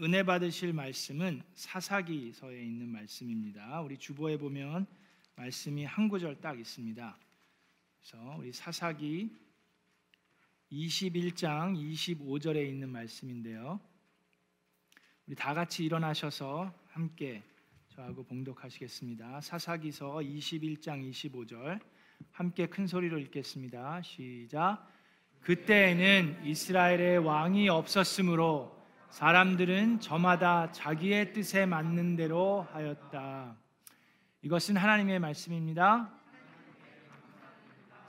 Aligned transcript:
은혜 0.00 0.22
받으실 0.22 0.72
말씀은 0.72 1.42
사사기서에 1.54 2.62
있는 2.62 2.88
말씀입니다. 2.88 3.80
우리 3.80 3.98
주보에 3.98 4.36
보면 4.36 4.86
말씀이 5.34 5.84
한 5.84 6.08
구절 6.08 6.40
딱 6.40 6.58
있습니다. 6.58 7.18
그래서 7.96 8.36
우리 8.38 8.52
사사기 8.52 9.30
21장 10.70 11.76
25절에 11.76 12.68
있는 12.68 12.90
말씀인데요. 12.90 13.80
우리 15.26 15.34
다 15.34 15.52
같이 15.52 15.84
일어나셔서 15.84 16.72
함께 16.86 17.42
저하고 17.88 18.22
봉독하시겠습니다. 18.22 19.40
사사기서 19.40 20.18
21장 20.18 21.10
25절 21.10 21.80
함께 22.30 22.66
큰 22.66 22.86
소리로 22.86 23.18
읽겠습니다. 23.18 24.02
시작. 24.02 24.88
그때에는 25.40 26.44
이스라엘의 26.44 27.18
왕이 27.18 27.68
없었으므로 27.68 28.77
사람들은 29.10 30.00
저마다 30.00 30.70
자기의 30.70 31.32
뜻에 31.32 31.66
맞는 31.66 32.16
대로 32.16 32.66
하였다. 32.72 33.56
이것은 34.42 34.76
하나님의 34.76 35.18
말씀입니다. 35.18 36.10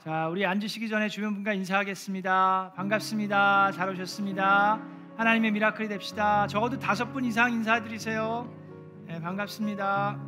자, 0.04 0.28
우리 0.28 0.46
앉으시기 0.46 0.88
전에 0.88 1.08
주변 1.08 1.34
분과 1.34 1.52
인사하겠습니다. 1.54 2.74
반갑습니다. 2.76 3.72
잘 3.72 3.88
오셨습니다. 3.90 4.80
하나님의 5.16 5.50
미라클이 5.52 5.88
됩시다. 5.88 6.46
적어도 6.46 6.78
다섯 6.78 7.12
분 7.12 7.24
이상 7.24 7.52
인사드리세요. 7.52 8.48
네, 9.06 9.20
반갑습니다. 9.20 10.18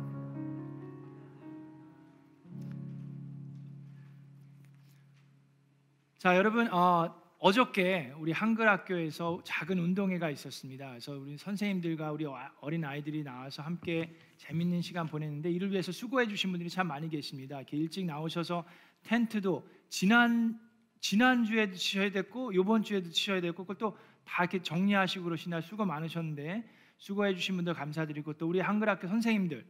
자, 6.17 6.37
여러분 6.37 6.71
어, 6.71 7.22
어저께 7.45 8.13
우리 8.19 8.31
한글 8.31 8.69
학교에서 8.69 9.41
작은 9.43 9.77
운동회가 9.77 10.29
있었습니다. 10.29 10.87
그래서 10.91 11.11
우리 11.11 11.37
선생님들과 11.37 12.13
우리 12.13 12.25
어린 12.61 12.85
아이들이 12.85 13.21
나와서 13.21 13.61
함께 13.61 14.15
재밌는 14.37 14.81
시간 14.81 15.07
보냈는데 15.07 15.51
이를 15.51 15.69
위해서 15.69 15.91
수고해 15.91 16.25
주신 16.27 16.51
분들이 16.51 16.69
참 16.69 16.87
많이 16.87 17.09
계십니다. 17.09 17.57
이렇게 17.57 17.75
일찍 17.75 18.05
나오셔서 18.05 18.63
텐트도 19.03 19.67
지난 19.89 20.57
지난 21.01 21.43
주에도 21.43 21.75
치셔야 21.75 22.11
됐고 22.11 22.53
이번 22.53 22.81
주에도 22.81 23.09
치셔야 23.09 23.41
됐고 23.41 23.63
그걸 23.63 23.77
또 23.77 23.97
다 24.25 24.43
이렇게 24.43 24.61
정리하시고 24.61 25.25
그러시나 25.25 25.61
수고 25.61 25.85
많으셨는데 25.85 26.63
수고해 26.97 27.35
주신 27.35 27.55
분들 27.55 27.73
감사드리고 27.73 28.33
또 28.33 28.47
우리 28.47 28.59
한글 28.59 28.89
학교 28.89 29.07
선생님들 29.07 29.65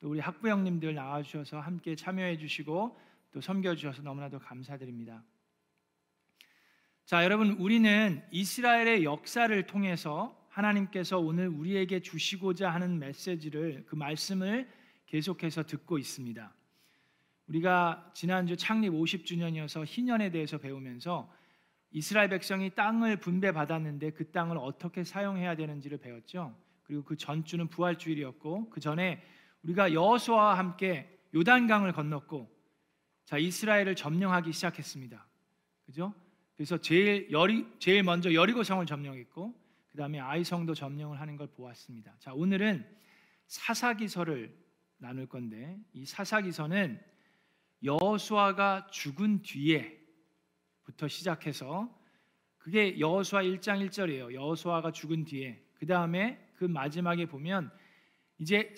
또 0.00 0.08
우리 0.08 0.20
학부형님들 0.20 0.94
나와 0.94 1.22
주셔서 1.22 1.60
함께 1.60 1.96
참여해 1.96 2.38
주시고 2.38 2.98
또 3.32 3.40
섬겨 3.40 3.74
주셔서 3.74 4.02
너무나도 4.02 4.38
감사드립니다. 4.38 5.22
자, 7.08 7.24
여러분 7.24 7.52
우리는 7.52 8.22
이스라엘의 8.30 9.02
역사를 9.02 9.66
통해서 9.66 10.38
하나님께서 10.50 11.18
오늘 11.18 11.48
우리에게 11.48 12.00
주시고자 12.00 12.68
하는 12.68 12.98
메시지를 12.98 13.86
그 13.86 13.94
말씀을 13.94 14.68
계속해서 15.06 15.62
듣고 15.62 15.96
있습니다. 15.96 16.54
우리가 17.46 18.10
지난주 18.12 18.58
창립 18.58 18.90
50주년이어서 18.92 19.86
희년에 19.86 20.30
대해서 20.30 20.58
배우면서 20.58 21.32
이스라엘 21.92 22.28
백성이 22.28 22.68
땅을 22.74 23.20
분배받았는데 23.20 24.10
그 24.10 24.30
땅을 24.30 24.58
어떻게 24.58 25.02
사용해야 25.02 25.56
되는지를 25.56 25.96
배웠죠. 25.96 26.54
그리고 26.82 27.04
그 27.04 27.16
전주는 27.16 27.68
부활주일이었고 27.68 28.68
그 28.68 28.80
전에 28.80 29.22
우리가 29.62 29.94
여호수아와 29.94 30.58
함께 30.58 31.18
요단강을 31.34 31.94
건넜고 31.94 32.54
자 33.24 33.38
이스라엘을 33.38 33.94
점령하기 33.94 34.52
시작했습니다. 34.52 35.26
그죠? 35.86 36.12
그래서 36.58 36.76
제일 36.76 37.30
여리 37.30 37.64
제일 37.78 38.02
먼저 38.02 38.34
여리고성을 38.34 38.84
점령했고 38.84 39.54
그 39.92 39.96
다음에 39.96 40.18
아이성도 40.18 40.74
점령을 40.74 41.20
하는 41.20 41.36
걸 41.36 41.46
보았습니다. 41.46 42.12
자 42.18 42.34
오늘은 42.34 42.84
사사기서를 43.46 44.52
나눌 44.96 45.28
건데 45.28 45.78
이 45.92 46.04
사사기서는 46.04 47.00
여호수아가 47.84 48.88
죽은 48.90 49.42
뒤에부터 49.42 51.06
시작해서 51.06 51.96
그게 52.56 52.98
여호수아 52.98 53.44
1장 53.44 53.88
1절이에요. 53.88 54.34
여호수아가 54.34 54.90
죽은 54.90 55.26
뒤에 55.26 55.64
그 55.74 55.86
다음에 55.86 56.44
그 56.56 56.64
마지막에 56.64 57.26
보면 57.26 57.70
이제 58.38 58.74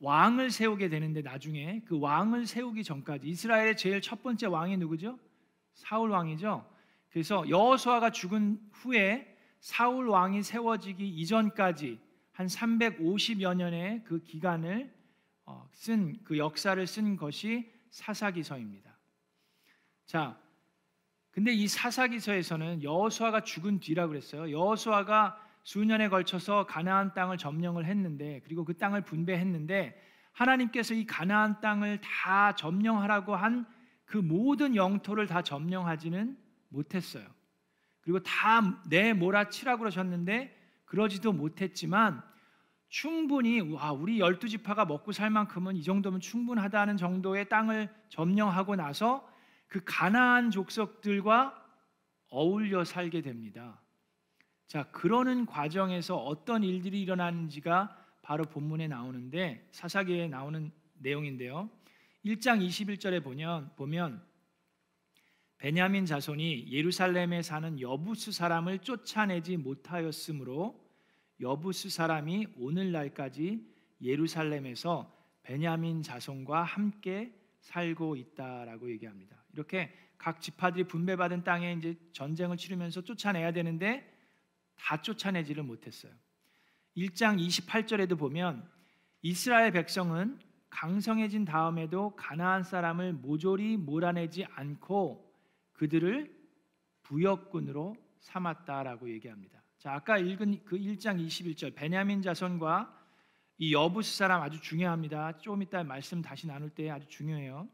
왕을 0.00 0.48
세우게 0.48 0.88
되는데 0.88 1.20
나중에 1.20 1.82
그 1.84 2.00
왕을 2.00 2.46
세우기 2.46 2.84
전까지 2.84 3.28
이스라엘의 3.28 3.76
제일 3.76 4.00
첫 4.00 4.22
번째 4.22 4.46
왕이 4.46 4.78
누구죠? 4.78 5.18
사울 5.74 6.08
왕이죠. 6.08 6.77
그래서 7.10 7.48
여호수아가 7.48 8.10
죽은 8.10 8.60
후에 8.72 9.36
사울 9.60 10.08
왕이 10.08 10.42
세워지기 10.42 11.08
이전까지 11.08 11.98
한 12.32 12.46
350여 12.46 13.54
년의 13.54 14.04
그 14.04 14.22
기간을 14.22 14.94
어, 15.46 15.68
쓴그 15.72 16.38
역사를 16.38 16.86
쓴 16.86 17.16
것이 17.16 17.70
사사기서입니다. 17.90 18.96
자, 20.06 20.38
근데 21.30 21.52
이 21.52 21.66
사사기서에서는 21.66 22.82
여호수아가 22.82 23.42
죽은 23.42 23.80
뒤라 23.80 24.06
그랬어요. 24.06 24.50
여호수아가 24.50 25.42
수년에 25.64 26.08
걸쳐서 26.08 26.66
가나안 26.66 27.14
땅을 27.14 27.38
점령을 27.38 27.86
했는데 27.86 28.40
그리고 28.44 28.64
그 28.64 28.76
땅을 28.76 29.02
분배했는데 29.02 30.00
하나님께서 30.32 30.94
이 30.94 31.04
가나안 31.04 31.60
땅을 31.60 32.00
다 32.00 32.54
점령하라고 32.54 33.34
한 33.34 33.78
그 34.08 34.16
모든 34.16 34.74
영토를 34.74 35.26
다 35.26 35.42
점령하지는 35.42 36.36
못했어요. 36.68 37.26
그리고 38.00 38.20
다 38.22 38.62
내 38.88 39.12
몰아치라고 39.12 39.80
그러셨는데 39.80 40.56
그러지도 40.86 41.32
못했지만 41.32 42.22
충분히 42.88 43.60
와 43.60 43.92
우리 43.92 44.18
열두 44.18 44.48
지파가 44.48 44.86
먹고 44.86 45.12
살 45.12 45.28
만큼은 45.28 45.76
이 45.76 45.82
정도면 45.82 46.20
충분하다는 46.20 46.96
정도의 46.96 47.48
땅을 47.50 47.94
점령하고 48.08 48.76
나서 48.76 49.28
그 49.66 49.82
가나안 49.84 50.50
족속들과 50.50 51.62
어울려 52.30 52.84
살게 52.84 53.20
됩니다. 53.20 53.82
자, 54.66 54.84
그러는 54.90 55.44
과정에서 55.44 56.16
어떤 56.16 56.62
일들이 56.62 57.02
일어나는지가 57.02 57.94
바로 58.22 58.44
본문에 58.44 58.88
나오는데 58.88 59.68
사사기에 59.72 60.28
나오는 60.28 60.70
내용인데요. 60.94 61.70
1장 62.24 62.66
21절에 62.66 63.22
보면 63.22 63.70
보면 63.76 64.22
베냐민 65.58 66.06
자손이 66.06 66.70
예루살렘에 66.70 67.42
사는 67.42 67.80
여부스 67.80 68.30
사람을 68.30 68.78
쫓아내지 68.78 69.56
못하였으므로 69.56 70.88
여부스 71.40 71.90
사람이 71.90 72.46
오늘날까지 72.56 73.66
예루살렘에서 74.00 75.12
베냐민 75.42 76.02
자손과 76.02 76.62
함께 76.62 77.34
살고 77.60 78.16
있다라고 78.16 78.88
얘기합니다. 78.90 79.36
이렇게 79.52 79.92
각 80.16 80.40
지파들이 80.40 80.84
분배받은 80.84 81.42
땅에 81.42 81.72
이제 81.72 81.96
전쟁을 82.12 82.56
치르면서 82.56 83.02
쫓아내야 83.02 83.52
되는데 83.52 84.16
다 84.76 85.02
쫓아내지를 85.02 85.64
못했어요. 85.64 86.12
1장 86.96 87.38
28절에도 87.44 88.16
보면 88.16 88.68
이스라엘 89.22 89.72
백성은 89.72 90.38
강성해진 90.70 91.44
다음에도 91.44 92.14
가나안 92.14 92.62
사람을 92.62 93.14
모조리 93.14 93.76
몰아내지 93.76 94.44
않고 94.44 95.27
그들을 95.78 96.36
부역군으로 97.04 97.96
삼았다라고 98.18 99.10
얘기합니다. 99.10 99.62
자, 99.78 99.94
아까 99.94 100.18
읽은 100.18 100.64
그 100.64 100.76
1장 100.76 101.24
21절 101.24 101.74
베냐민 101.74 102.20
자손과 102.20 102.94
이 103.58 103.72
여부스 103.72 104.16
사람 104.16 104.42
아주 104.42 104.60
중요합니다. 104.60 105.38
좀 105.38 105.62
이따 105.62 105.82
말씀 105.84 106.20
다시 106.20 106.46
나눌 106.46 106.70
때 106.70 106.90
아주 106.90 107.06
중요해요. 107.08 107.68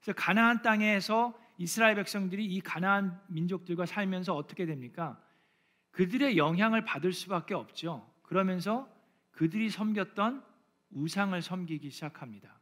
그래서 0.00 0.16
가나안 0.16 0.62
땅에서 0.62 1.38
이스라엘 1.58 1.94
백성들이 1.96 2.44
이 2.44 2.60
가나안 2.60 3.20
민족들과 3.28 3.86
살면서 3.86 4.34
어떻게 4.34 4.64
됩니까? 4.64 5.22
그들의 5.90 6.36
영향을 6.36 6.84
받을 6.84 7.12
수밖에 7.12 7.54
없죠. 7.54 8.10
그러면서 8.22 8.88
그들이 9.32 9.68
섬겼던 9.68 10.42
우상을 10.90 11.40
섬기기 11.40 11.90
시작합니다. 11.90 12.58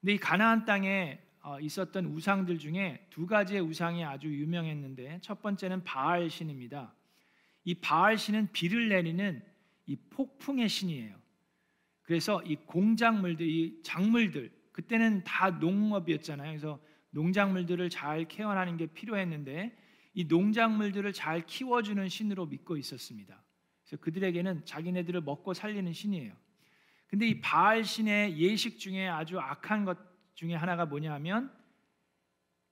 근데 0.00 0.14
이 0.14 0.18
가나안 0.18 0.64
땅에 0.64 1.20
어, 1.20 1.29
있었던 1.60 2.06
우상들 2.06 2.58
중에 2.58 3.06
두 3.10 3.26
가지의 3.26 3.60
우상이 3.60 4.04
아주 4.04 4.28
유명했는데 4.28 5.20
첫 5.22 5.40
번째는 5.40 5.84
바알 5.84 6.30
신입니다. 6.30 6.94
이 7.64 7.74
바알 7.74 8.18
신은 8.18 8.52
비를 8.52 8.88
내리는 8.88 9.42
이 9.86 9.96
폭풍의 10.10 10.68
신이에요. 10.68 11.16
그래서 12.02 12.42
이 12.42 12.56
공작물들, 12.56 13.46
이 13.46 13.80
작물들 13.82 14.52
그때는 14.72 15.24
다 15.24 15.50
농업이었잖아요. 15.50 16.50
그래서 16.50 16.80
농작물들을 17.10 17.90
잘 17.90 18.26
케어하는 18.26 18.76
게 18.76 18.86
필요했는데 18.86 19.76
이 20.14 20.24
농작물들을 20.24 21.12
잘 21.12 21.46
키워주는 21.46 22.08
신으로 22.08 22.46
믿고 22.46 22.76
있었습니다. 22.76 23.42
그래서 23.84 24.02
그들에게는 24.02 24.64
자기네들을 24.64 25.20
먹고 25.22 25.54
살리는 25.54 25.92
신이에요. 25.92 26.32
근데 27.08 27.26
이 27.26 27.40
바알 27.40 27.84
신의 27.84 28.38
예식 28.38 28.78
중에 28.78 29.08
아주 29.08 29.38
악한 29.40 29.84
것 29.84 29.98
중에 30.34 30.54
하나가 30.54 30.86
뭐냐면 30.86 31.52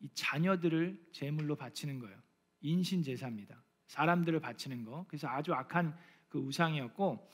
이 0.01 0.09
자녀들을 0.15 1.09
제물로 1.13 1.57
바치는 1.57 1.99
거예요. 1.99 2.17
인신 2.61 3.03
제사입니다. 3.03 3.63
사람들을 3.87 4.41
바치는 4.41 4.85
거. 4.85 5.05
그래서 5.09 5.29
아주 5.29 5.53
악한 5.55 5.97
그 6.29 6.39
우상이었고 6.39 7.31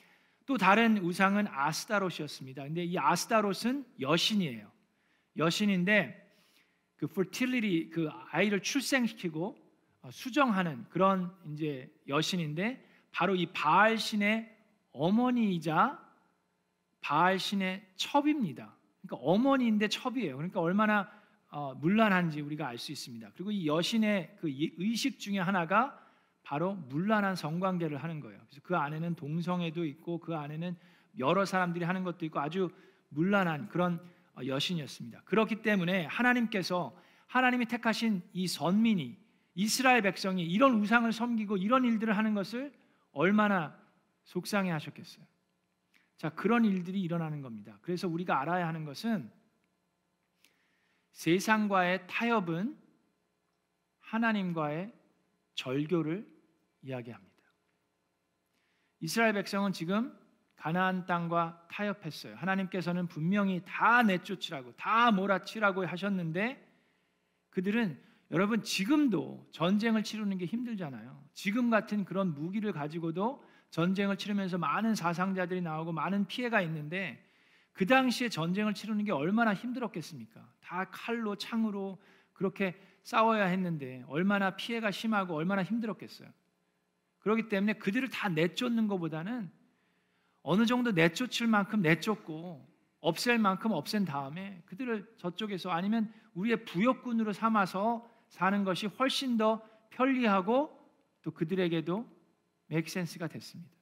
또 0.46 0.58
다른 0.58 0.98
우상은 0.98 1.46
아스타롯이었습니다. 1.48 2.64
근데 2.64 2.84
이 2.84 2.98
아스타롯은 2.98 3.86
여신이에요. 4.00 4.70
여신인데 5.36 6.24
그 6.96 7.06
fertility 7.10 7.90
그 7.90 8.08
아이를 8.30 8.60
출생시키고 8.60 9.56
어, 10.02 10.10
수정하는 10.10 10.86
그런 10.90 11.34
이제 11.52 11.90
여신인데 12.08 12.84
바로 13.10 13.34
이 13.34 13.46
바알 13.46 13.98
신의 13.98 14.54
어머니이자 14.92 15.98
바알 17.00 17.38
신의 17.38 17.86
첩입니다. 17.96 18.73
그러니까 19.06 19.28
어머니인데 19.28 19.88
첩이에요. 19.88 20.36
그러니까 20.36 20.60
얼마나 20.60 21.10
어, 21.50 21.74
문란한지 21.74 22.40
우리가 22.40 22.66
알 22.66 22.78
수 22.78 22.90
있습니다. 22.90 23.30
그리고 23.34 23.50
이 23.52 23.66
여신의 23.66 24.36
그 24.40 24.48
의식 24.48 25.20
중에 25.20 25.38
하나가 25.38 26.00
바로 26.42 26.74
문란한 26.74 27.36
성관계를 27.36 27.98
하는 28.02 28.20
거예요. 28.20 28.38
그래서 28.46 28.60
그 28.64 28.76
안에는 28.76 29.14
동성애도 29.14 29.84
있고 29.84 30.18
그 30.18 30.34
안에는 30.34 30.76
여러 31.18 31.44
사람들이 31.44 31.84
하는 31.84 32.02
것도 32.02 32.24
있고 32.26 32.40
아주 32.40 32.70
문란한 33.10 33.68
그런 33.68 34.00
어, 34.36 34.44
여신이었습니다. 34.44 35.22
그렇기 35.24 35.62
때문에 35.62 36.06
하나님께서 36.06 36.96
하나님이 37.26 37.66
택하신 37.66 38.22
이 38.32 38.48
선민이 38.48 39.16
이스라엘 39.54 40.02
백성이 40.02 40.44
이런 40.44 40.74
우상을 40.80 41.10
섬기고 41.12 41.56
이런 41.58 41.84
일들을 41.84 42.16
하는 42.16 42.34
것을 42.34 42.72
얼마나 43.12 43.76
속상해 44.24 44.70
하셨겠어요. 44.70 45.24
자, 46.16 46.30
그런 46.30 46.64
일들이 46.64 47.00
일어나는 47.02 47.42
겁니다. 47.42 47.78
그래서 47.82 48.08
우리가 48.08 48.40
알아야 48.40 48.66
하는 48.66 48.84
것은 48.84 49.30
세상과의 51.12 52.06
타협은 52.08 52.76
하나님과의 54.00 54.92
절교를 55.54 56.28
이야기합니다. 56.82 57.34
이스라엘 59.00 59.32
백성은 59.34 59.72
지금 59.72 60.16
가나안 60.56 61.04
땅과 61.06 61.68
타협했어요. 61.70 62.36
하나님께서는 62.36 63.06
분명히 63.06 63.62
다 63.66 64.02
내쫓으라고 64.02 64.72
다 64.76 65.10
몰아치라고 65.10 65.86
하셨는데 65.86 66.66
그들은 67.50 68.00
여러분 68.30 68.62
지금도 68.62 69.46
전쟁을 69.52 70.02
치르는 70.02 70.38
게 70.38 70.46
힘들잖아요. 70.46 71.22
지금 71.34 71.70
같은 71.70 72.04
그런 72.04 72.32
무기를 72.34 72.72
가지고도 72.72 73.44
전쟁을 73.74 74.16
치르면서 74.16 74.56
많은 74.56 74.94
사상자들이 74.94 75.60
나오고 75.60 75.90
많은 75.90 76.28
피해가 76.28 76.60
있는데 76.60 77.20
그 77.72 77.86
당시에 77.86 78.28
전쟁을 78.28 78.72
치르는 78.72 79.04
게 79.04 79.10
얼마나 79.10 79.52
힘들었겠습니까? 79.52 80.48
다 80.60 80.84
칼로 80.92 81.34
창으로 81.34 82.00
그렇게 82.34 82.80
싸워야 83.02 83.46
했는데 83.46 84.04
얼마나 84.06 84.54
피해가 84.54 84.92
심하고 84.92 85.34
얼마나 85.34 85.64
힘들었겠어요. 85.64 86.28
그렇기 87.18 87.48
때문에 87.48 87.72
그들을 87.72 88.10
다 88.10 88.28
내쫓는 88.28 88.86
것보다는 88.86 89.50
어느 90.42 90.66
정도 90.66 90.92
내쫓을 90.92 91.48
만큼 91.48 91.82
내쫓고 91.82 92.64
없앨 93.00 93.40
만큼 93.40 93.72
없앤 93.72 94.04
다음에 94.04 94.62
그들을 94.66 95.04
저쪽에서 95.18 95.70
아니면 95.72 96.14
우리의 96.34 96.64
부역군으로 96.64 97.32
삼아서 97.32 98.08
사는 98.28 98.62
것이 98.62 98.86
훨씬 98.86 99.36
더 99.36 99.68
편리하고 99.90 100.70
또 101.22 101.32
그들에게도 101.32 102.13
맥센스가 102.66 103.28
됐습니다. 103.28 103.74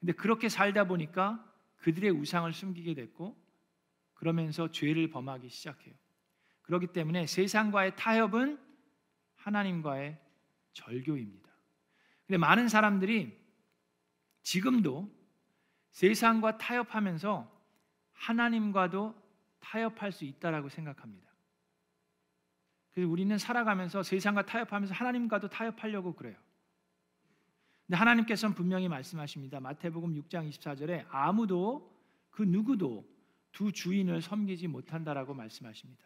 근데 0.00 0.12
그렇게 0.12 0.48
살다 0.48 0.84
보니까 0.84 1.44
그들의 1.78 2.10
우상을 2.10 2.52
숨기게 2.52 2.94
됐고 2.94 3.42
그러면서 4.14 4.70
죄를 4.70 5.10
범하기 5.10 5.48
시작해요. 5.48 5.94
그렇기 6.62 6.88
때문에 6.88 7.26
세상과의 7.26 7.96
타협은 7.96 8.58
하나님과의 9.36 10.18
절교입니다. 10.72 11.50
근데 12.26 12.38
많은 12.38 12.68
사람들이 12.68 13.38
지금도 14.42 15.10
세상과 15.90 16.58
타협하면서 16.58 17.50
하나님과도 18.12 19.14
타협할 19.60 20.12
수 20.12 20.24
있다라고 20.24 20.68
생각합니다. 20.68 21.30
그래서 22.92 23.10
우리는 23.10 23.36
살아가면서 23.36 24.02
세상과 24.02 24.46
타협하면서 24.46 24.94
하나님과도 24.94 25.48
타협하려고 25.48 26.14
그래요. 26.14 26.36
근데 27.86 27.96
하나님께서는 27.96 28.54
분명히 28.54 28.88
말씀하십니다. 28.88 29.60
마태복음 29.60 30.14
6장 30.14 30.48
24절에 30.48 31.06
아무도 31.10 31.92
그 32.30 32.42
누구도 32.42 33.06
두 33.52 33.72
주인을 33.72 34.22
섬기지 34.22 34.68
못한다라고 34.68 35.34
말씀하십니다. 35.34 36.04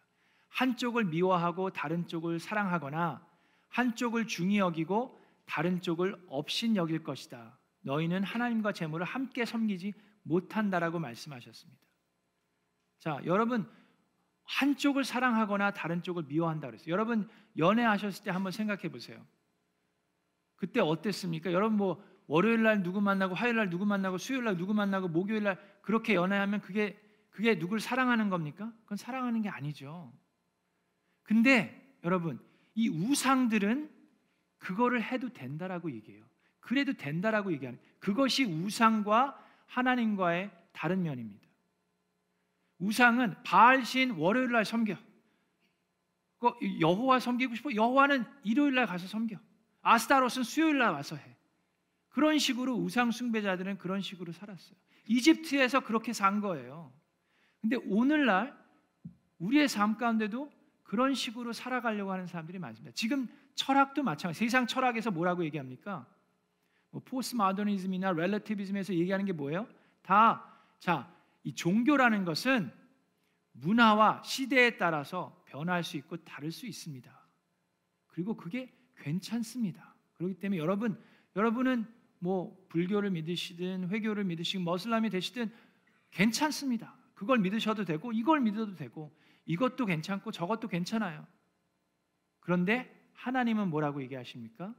한쪽을 0.49 1.05
미워하고 1.05 1.71
다른 1.71 2.07
쪽을 2.07 2.41
사랑하거나 2.41 3.27
한쪽을 3.69 4.27
중히 4.27 4.59
여기고 4.59 5.19
다른 5.47 5.81
쪽을 5.81 6.21
업신 6.29 6.77
여길 6.77 7.03
것이다. 7.05 7.59
너희는 7.83 8.25
하나님과 8.25 8.73
재물을 8.73 9.07
함께 9.07 9.45
섬기지 9.45 9.95
못한다라고 10.23 10.99
말씀하셨습니다. 10.99 11.81
자, 12.99 13.21
여러분 13.25 13.71
한쪽을 14.45 15.05
사랑하거나 15.05 15.73
다른 15.73 16.03
쪽을 16.03 16.25
미워한다 16.25 16.67
그랬어요. 16.67 16.91
여러분 16.91 17.29
연애하셨을 17.57 18.25
때 18.25 18.31
한번 18.31 18.51
생각해 18.53 18.89
보세요. 18.91 19.25
그때 20.59 20.81
어땠습니까? 20.81 21.53
여러분 21.53 21.79
뭐 21.79 22.05
월요일 22.27 22.63
날 22.63 22.83
누구 22.83 23.01
만나고 23.01 23.35
화요일 23.35 23.57
날 23.57 23.71
누구 23.71 23.87
만나고 23.87 24.19
수요일 24.19 24.45
날 24.45 24.57
누구 24.59 24.75
만나고 24.75 25.09
목요일 25.09 25.45
날 25.45 25.59
그렇게 25.81 26.15
연애하면 26.15 26.61
그게 26.61 27.01
그게 27.31 27.59
누굴 27.59 27.81
사랑하는 27.81 28.29
겁니까? 28.29 28.71
그건 28.83 28.99
사랑하는 28.99 29.41
게 29.41 29.49
아니죠. 29.49 30.13
근데 31.23 31.97
여러분 32.05 32.39
이 32.75 32.89
우상들은 32.89 33.91
그거를 34.59 35.03
해도 35.03 35.29
된다라고 35.33 35.91
얘기해요. 35.93 36.25
그래도 36.61 36.93
된다라고 36.93 37.53
얘기하는 37.53 37.79
그것이 38.01 38.45
우상과 38.45 39.43
하나님과의 39.67 40.51
다른 40.73 41.03
면입니다. 41.03 41.47
우상은 42.79 43.35
바알신 43.45 44.13
월요일 44.13 44.53
날 44.53 44.65
섬겨. 44.65 44.97
그 46.39 46.53
여호와 46.81 47.21
섬기고 47.21 47.55
싶어 47.55 47.75
여호와는 47.75 48.25
일요일 48.45 48.75
날 48.75 48.87
가서 48.87 49.07
섬겨. 49.07 49.37
아스타롯은 49.83 50.43
수요일 50.45 50.79
날 50.79 50.93
와서 50.93 51.17
해. 51.17 51.37
그런 52.09 52.39
식으로 52.39 52.75
우상 52.75 53.11
숭배자들은 53.11 53.79
그런 53.79 54.01
식으로 54.01 54.33
살았어요. 54.33 54.77
이집트에서 55.07 55.81
그렇게 55.81 56.13
산 56.13 56.41
거예요. 56.41 56.93
근데 57.61 57.77
오늘날 57.77 58.57
우리의 59.39 59.69
삶 59.69 59.97
가운데도 59.97 60.51
그런 60.83 61.15
식으로 61.15 61.53
살아가려고 61.53 62.13
하는 62.13 62.27
사람들이 62.27 62.59
많습니다. 62.59 62.95
지금 62.95 63.29
철학도 63.55 64.03
마찬가지. 64.03 64.39
세상 64.39 64.67
철학에서 64.67 65.11
뭐라고 65.11 65.45
얘기합니까? 65.45 66.07
뭐 66.91 67.03
포스트 67.05 67.37
마더니즘이나 67.37 68.13
렐러티비즘에서 68.13 68.95
얘기하는 68.95 69.25
게 69.25 69.33
뭐예요? 69.33 69.69
다 70.03 70.45
자, 70.79 71.13
이 71.43 71.55
종교라는 71.55 72.25
것은 72.25 72.73
문화와 73.53 74.23
시대에 74.23 74.77
따라서 74.77 75.43
변할 75.47 75.83
수 75.83 75.97
있고 75.97 76.17
다를 76.19 76.53
수 76.53 76.67
있습니다. 76.67 77.11
그리고 78.07 78.37
그게 78.37 78.73
괜찮습니다. 78.99 79.95
그렇기 80.15 80.35
때문에 80.35 80.59
여러분, 80.59 81.01
여러분은 81.37 81.87
뭐 82.19 82.57
불교를 82.69 83.11
믿으시든 83.11 83.89
회교를 83.91 84.25
믿으시든 84.25 84.65
머슬람이 84.65 85.11
되시든 85.11 85.51
괜찮습니다. 86.11 86.97
그걸 87.15 87.39
믿으셔도 87.39 87.85
되고 87.85 88.13
이걸 88.13 88.41
믿어도 88.41 88.75
되고 88.75 89.17
이것도 89.47 89.87
괜찮고 89.87 90.31
저것도 90.33 90.69
괜찮아요. 90.69 91.27
그런데 92.41 92.95
하나님은 93.15 93.69
뭐라고 93.69 94.03
얘기하십니까? 94.03 94.75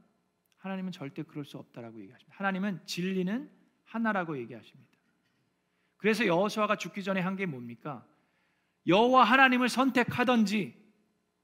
하나님은 0.58 0.92
절대 0.92 1.22
그럴 1.22 1.44
수 1.44 1.58
없다라고 1.58 2.00
얘기하십니다. 2.00 2.36
하나님은 2.36 2.80
진리는 2.86 3.50
하나라고 3.84 4.38
얘기하십니다. 4.38 4.90
그래서 5.96 6.26
여호수아가 6.26 6.76
죽기 6.76 7.02
전에 7.02 7.20
한 7.20 7.36
게 7.36 7.46
뭡니까? 7.46 8.06
여호와 8.86 9.24
하나님을 9.24 9.68
선택하든지 9.68 10.74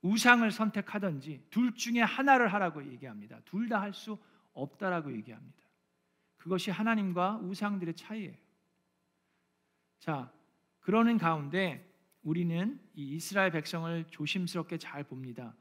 우상을 0.06 0.48
선택하든지 0.50 1.46
둘 1.50 1.74
중에 1.74 2.00
하나를 2.00 2.52
하라고 2.52 2.84
얘기합니다. 2.92 3.40
둘 3.44 3.68
다 3.68 3.80
할 3.80 3.92
수 3.92 4.18
없다라고 4.54 5.12
얘기합니다. 5.12 5.58
그것이 6.36 6.70
하나님과 6.70 7.38
우상들의 7.42 7.94
차이예요. 7.94 8.34
자, 9.98 10.32
그러는 10.80 11.18
가운데 11.18 11.92
우리는 12.22 12.80
이 12.94 13.16
이스라엘 13.16 13.50
백성을 13.50 14.04
조심스럽게 14.10 14.78
잘 14.78 15.04
봅니다. 15.04 15.54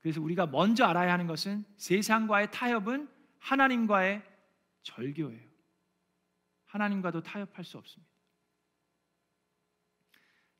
그래서 0.00 0.20
우리가 0.20 0.46
먼저 0.46 0.84
알아야 0.84 1.12
하는 1.12 1.26
것은 1.26 1.64
세상과의 1.76 2.50
타협은 2.50 3.08
하나님과의 3.38 4.22
절교예요. 4.82 5.48
하나님과도 6.66 7.22
타협할 7.22 7.64
수 7.64 7.78
없습니다. 7.78 8.12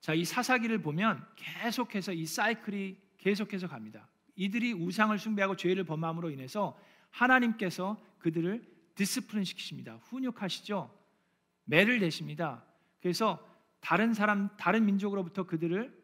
자, 0.01 0.15
이 0.15 0.25
사사기를 0.25 0.81
보면 0.83 1.25
계속해서 1.37 2.13
이 2.13 2.25
사이클이 2.27 3.01
계속해서 3.23 3.69
갑니다. 3.69 4.09
이들이 4.35 4.73
우상을 4.73 5.17
숭배하고 5.17 5.55
죄를 5.57 5.85
범함으로 5.85 6.31
인해서 6.31 6.77
하나님께서 7.11 8.03
그들을 8.19 8.67
discipline 8.97 9.45
시키십니다. 9.45 10.01
훈육하시죠. 10.03 10.93
매를 11.65 12.01
내십니다. 12.01 12.65
그래서 13.01 13.49
다른 13.81 14.13
사람 14.13 14.49
다른 14.57 14.85
민족으로부터 14.87 15.45
그들을 15.45 16.03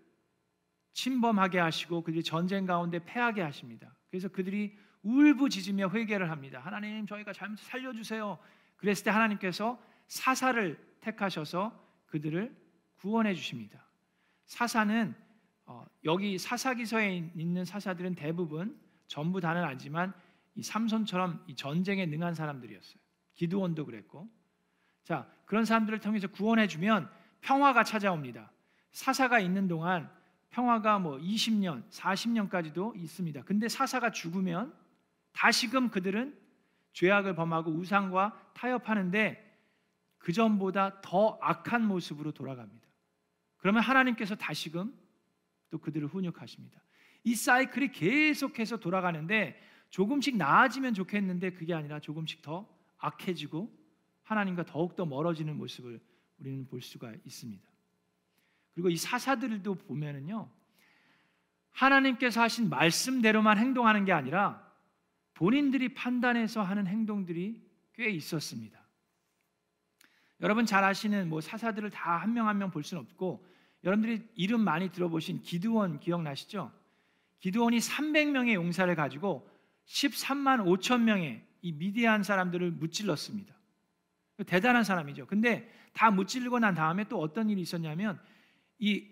침범하게 0.93 1.59
하시고 1.59 2.03
그들이 2.03 2.23
전쟁 2.23 2.67
가운데 2.67 3.05
패하게 3.05 3.43
하십니다. 3.43 3.97
그래서 4.11 4.29
그들이 4.29 4.79
울부짖으며 5.03 5.91
회개를 5.91 6.31
합니다. 6.31 6.61
하나님 6.61 7.05
저희가 7.07 7.33
잘못 7.33 7.59
살려주세요. 7.59 8.39
그랬을 8.77 9.05
때 9.05 9.11
하나님께서 9.11 9.83
사사를 10.07 10.79
택하셔서 11.01 11.85
그들을 12.07 12.55
구원해 12.97 13.35
주십니다. 13.35 13.85
사사는 14.45 15.15
어, 15.71 15.85
여기 16.05 16.39
사사기서에 16.39 17.31
있는 17.35 17.63
사사들은 17.67 18.15
대부분 18.15 18.81
전부 19.07 19.39
다는 19.39 19.63
아니지만 19.65 20.15
이 20.55 20.63
삼손처럼 20.63 21.45
이 21.47 21.55
전쟁에 21.55 22.07
능한 22.07 22.35
사람들이었어요. 22.35 22.97
기드온도 23.35 23.85
그랬고, 23.85 24.27
자 25.05 25.31
그런 25.45 25.67
사람들을 25.67 26.01
통해서 26.01 26.27
구원해 26.27 26.67
주면 26.67 27.11
평화가 27.43 27.85
찾아옵니다. 27.85 28.51
사사가 28.93 29.41
있는 29.41 29.69
동안 29.69 30.11
평화가 30.49 31.01
뭐 31.01 31.19
20년, 31.19 31.87
40년까지도 31.91 32.97
있습니다. 32.97 33.43
근데 33.43 33.69
사사가 33.69 34.11
죽으면 34.11 34.75
다시금 35.33 35.91
그들은 35.91 36.35
죄악을 36.95 37.35
범하고 37.35 37.71
우상과 37.73 38.53
타협하는데 38.55 39.45
그 40.17 40.33
전보다 40.33 41.03
더 41.03 41.39
악한 41.43 41.87
모습으로 41.87 42.33
돌아갑니다. 42.33 42.89
그러면 43.59 43.83
하나님께서 43.83 44.35
다시금 44.35 45.08
또 45.71 45.79
그들을 45.79 46.09
훈육하십니다. 46.09 46.81
이 47.25 47.35
사이클이 47.35 47.93
계속해서 47.93 48.79
돌아가는데 48.79 49.61
조금씩 49.91 50.37
나아지면 50.37 50.95
좋겠는데 50.95 51.51
그게 51.53 51.75
아니라 51.75 52.01
조금씩 52.01 52.43
더 52.43 52.69
악해지고 52.99 53.73
하나님과 54.23 54.65
더욱더 54.67 55.07
멀어지는 55.07 55.57
모습을 55.57 56.01
우리는 56.39 56.67
볼 56.67 56.83
수가 56.83 57.13
있습니다. 57.25 57.67
그리고 58.75 58.91
이 58.91 58.97
사사들도 58.97 59.75
보면은요. 59.75 60.49
하나님께서 61.71 62.41
하신 62.43 62.69
말씀대로만 62.69 63.59
행동하는 63.59 64.05
게 64.05 64.13
아니라 64.13 64.67
본인들이 65.35 65.95
판단해서 65.95 66.63
하는 66.63 66.87
행동들이 66.87 67.63
꽤 67.95 68.11
있었습니다. 68.11 68.79
여러분 70.41 70.67
잘 70.67 70.85
아시는 70.85 71.29
뭐 71.29 71.41
사사들을 71.41 71.91
다 71.91 72.19
한 72.21 72.33
명 72.33 72.47
한 72.47 72.59
명 72.59 72.71
볼 72.71 72.83
수는 72.85 73.03
없고 73.03 73.45
여러분들이 73.85 74.29
이름 74.35 74.63
많이 74.63 74.91
들어보신 74.91 75.43
기드원 75.43 76.01
기억나시죠? 76.01 76.73
기드원이 77.41 77.79
300명의 77.79 78.55
용사를 78.55 78.95
가지고 78.95 79.49
13만 79.87 80.65
5천 80.65 81.03
명의 81.03 81.45
이 81.63 81.73
미디안 81.73 82.23
사람들을 82.23 82.73
무찔렀습니다. 82.73 83.55
대단한 84.47 84.85
사람이죠. 84.85 85.27
근데 85.27 85.71
다 85.93 86.11
무찔리고 86.11 86.59
난 86.59 86.75
다음에 86.75 87.05
또 87.09 87.21
어떤 87.21 87.51
일이 87.51 87.61
있었냐면 87.61 88.21
이 88.79 89.09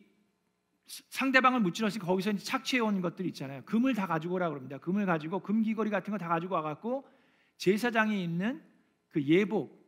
상대방을 0.86 1.60
무찔렀으니까 1.60 2.06
거기서 2.06 2.36
착취해 2.36 2.80
온 2.80 3.00
것들이 3.00 3.28
있잖아요. 3.28 3.62
금을 3.64 3.94
다 3.94 4.06
가지고 4.06 4.34
오라 4.34 4.48
그럽니다. 4.50 4.78
금을 4.78 5.06
가지고 5.06 5.40
금 5.40 5.62
귀걸이 5.62 5.90
같은 5.90 6.12
거 6.12 6.18
다 6.18 6.28
가지고 6.28 6.54
와 6.54 6.62
갖고 6.62 7.08
제사장이 7.56 8.22
입는 8.22 8.62
그 9.08 9.22
예복 9.22 9.84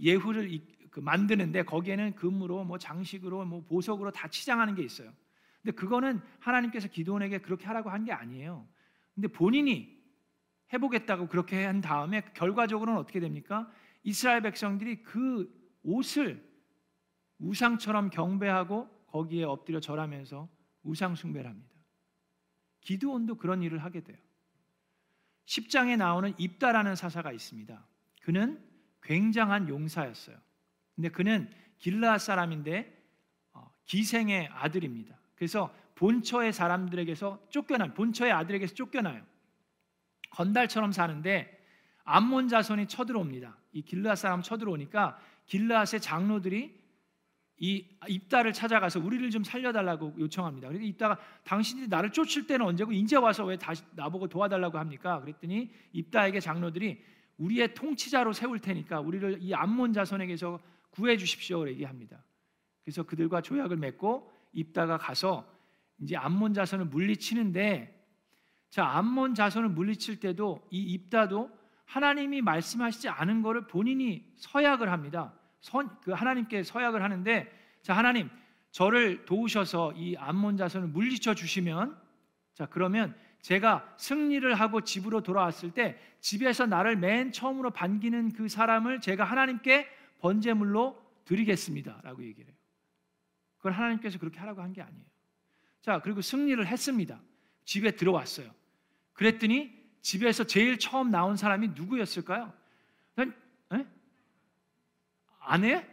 예후를 0.00 0.50
그 0.94 1.00
만드는데 1.00 1.64
거기에는 1.64 2.14
금으로 2.14 2.62
뭐 2.62 2.78
장식으로 2.78 3.44
뭐 3.46 3.64
보석으로 3.64 4.12
다 4.12 4.28
치장하는 4.28 4.76
게 4.76 4.84
있어요. 4.84 5.12
근데 5.60 5.74
그거는 5.74 6.20
하나님께서 6.38 6.86
기도원에게 6.86 7.38
그렇게 7.38 7.66
하라고 7.66 7.90
한 7.90 8.04
게 8.04 8.12
아니에요. 8.12 8.68
근데 9.12 9.26
본인이 9.26 10.00
해보겠다고 10.72 11.26
그렇게 11.26 11.64
한 11.64 11.80
다음에 11.80 12.20
결과적으로는 12.34 13.00
어떻게 13.00 13.18
됩니까? 13.18 13.68
이스라엘 14.04 14.40
백성들이 14.42 15.02
그 15.02 15.52
옷을 15.82 16.48
우상처럼 17.38 18.10
경배하고 18.10 18.88
거기에 19.08 19.42
엎드려 19.42 19.80
절하면서 19.80 20.48
우상 20.84 21.16
숭배를 21.16 21.50
합니다. 21.50 21.74
기드온도 22.82 23.34
그런 23.34 23.64
일을 23.64 23.82
하게 23.82 24.04
돼요. 24.04 24.18
10장에 25.46 25.96
나오는 25.96 26.34
입다라는 26.38 26.94
사사가 26.94 27.32
있습니다. 27.32 27.84
그는 28.22 28.64
굉장한 29.02 29.68
용사였어요. 29.68 30.43
근데 30.94 31.08
그는 31.08 31.50
길르앗 31.78 32.20
사람인데 32.20 32.92
어, 33.52 33.70
기생의 33.84 34.48
아들입니다. 34.52 35.18
그래서 35.34 35.74
본처의 35.94 36.52
사람들에게서 36.52 37.46
쫓겨난 37.50 37.94
본처의 37.94 38.32
아들에게서 38.32 38.74
쫓겨나요. 38.74 39.22
건달처럼 40.30 40.92
사는데 40.92 41.60
암몬 42.04 42.48
자손이 42.48 42.86
쳐들어옵니다. 42.86 43.56
이 43.72 43.82
길르앗 43.82 44.18
사람 44.18 44.42
쳐들어오니까 44.42 45.18
길르앗의 45.46 46.00
장로들이 46.00 46.84
이 47.58 47.86
입다를 48.08 48.52
찾아가서 48.52 48.98
우리를 49.00 49.30
좀 49.30 49.44
살려달라고 49.44 50.14
요청합니다. 50.18 50.68
그래서 50.68 50.84
입다가 50.84 51.18
당신들이 51.44 51.88
나를 51.88 52.10
쫓을 52.10 52.46
때는 52.46 52.66
언제고 52.66 52.92
이제 52.92 53.16
와서 53.16 53.44
왜 53.44 53.56
다시 53.56 53.82
나보고 53.92 54.28
도와달라고 54.28 54.76
합니까? 54.76 55.20
그랬더니 55.20 55.70
입다에게 55.92 56.40
장로들이 56.40 57.00
우리의 57.38 57.74
통치자로 57.74 58.32
세울 58.32 58.58
테니까 58.58 59.00
우리를 59.00 59.38
이 59.40 59.54
암몬 59.54 59.92
자손에게서 59.92 60.58
구해 60.94 61.16
주십시오 61.16 61.68
얘기합니다. 61.68 62.22
그래서 62.84 63.02
그들과 63.02 63.40
조약을 63.40 63.76
맺고 63.76 64.30
입다가 64.52 64.96
가서 64.96 65.48
이제 65.98 66.16
암몬 66.16 66.54
자손을 66.54 66.84
물리치는데 66.86 67.92
자 68.70 68.86
암몬 68.86 69.34
자손을 69.34 69.70
물리칠 69.70 70.20
때도 70.20 70.66
이 70.70 70.80
입다도 70.92 71.50
하나님이 71.84 72.42
말씀하시지 72.42 73.08
않은 73.08 73.42
것을 73.42 73.66
본인이 73.66 74.24
서약을 74.36 74.90
합니다. 74.90 75.34
선, 75.60 75.90
그 76.00 76.12
하나님께 76.12 76.62
서약을 76.62 77.02
하는데 77.02 77.50
자 77.82 77.96
하나님 77.96 78.30
저를 78.70 79.24
도우셔서 79.24 79.92
이 79.94 80.16
암몬 80.16 80.56
자손을 80.56 80.88
물리쳐 80.88 81.34
주시면 81.34 81.96
자 82.52 82.66
그러면 82.66 83.16
제가 83.40 83.94
승리를 83.96 84.54
하고 84.54 84.82
집으로 84.82 85.22
돌아왔을 85.22 85.72
때 85.72 85.98
집에서 86.20 86.66
나를 86.66 86.96
맨 86.96 87.32
처음으로 87.32 87.70
반기는 87.70 88.32
그 88.32 88.48
사람을 88.48 89.00
제가 89.00 89.24
하나님께 89.24 89.86
번제물로 90.24 90.98
드리겠습니다 91.26 92.00
라고 92.02 92.24
얘기를 92.24 92.48
해요. 92.48 92.56
그걸 93.58 93.72
하나님께서 93.72 94.18
그렇게 94.18 94.38
하라고 94.40 94.62
한 94.62 94.72
게 94.72 94.80
아니에요. 94.80 95.04
자, 95.82 96.00
그리고 96.00 96.22
승리를 96.22 96.66
했습니다. 96.66 97.20
집에 97.66 97.90
들어왔어요. 97.90 98.50
그랬더니 99.12 99.70
집에서 100.00 100.44
제일 100.44 100.78
처음 100.78 101.10
나온 101.10 101.36
사람이 101.36 101.68
누구였을까요? 101.68 102.54
에? 103.18 103.86
아내? 105.40 105.86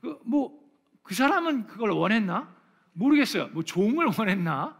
그, 0.00 0.20
뭐, 0.24 0.60
그 1.04 1.14
사람은 1.14 1.68
그걸 1.68 1.90
원했나? 1.90 2.52
모르겠어요. 2.92 3.48
뭐 3.48 3.62
종을 3.62 4.06
원했나? 4.18 4.76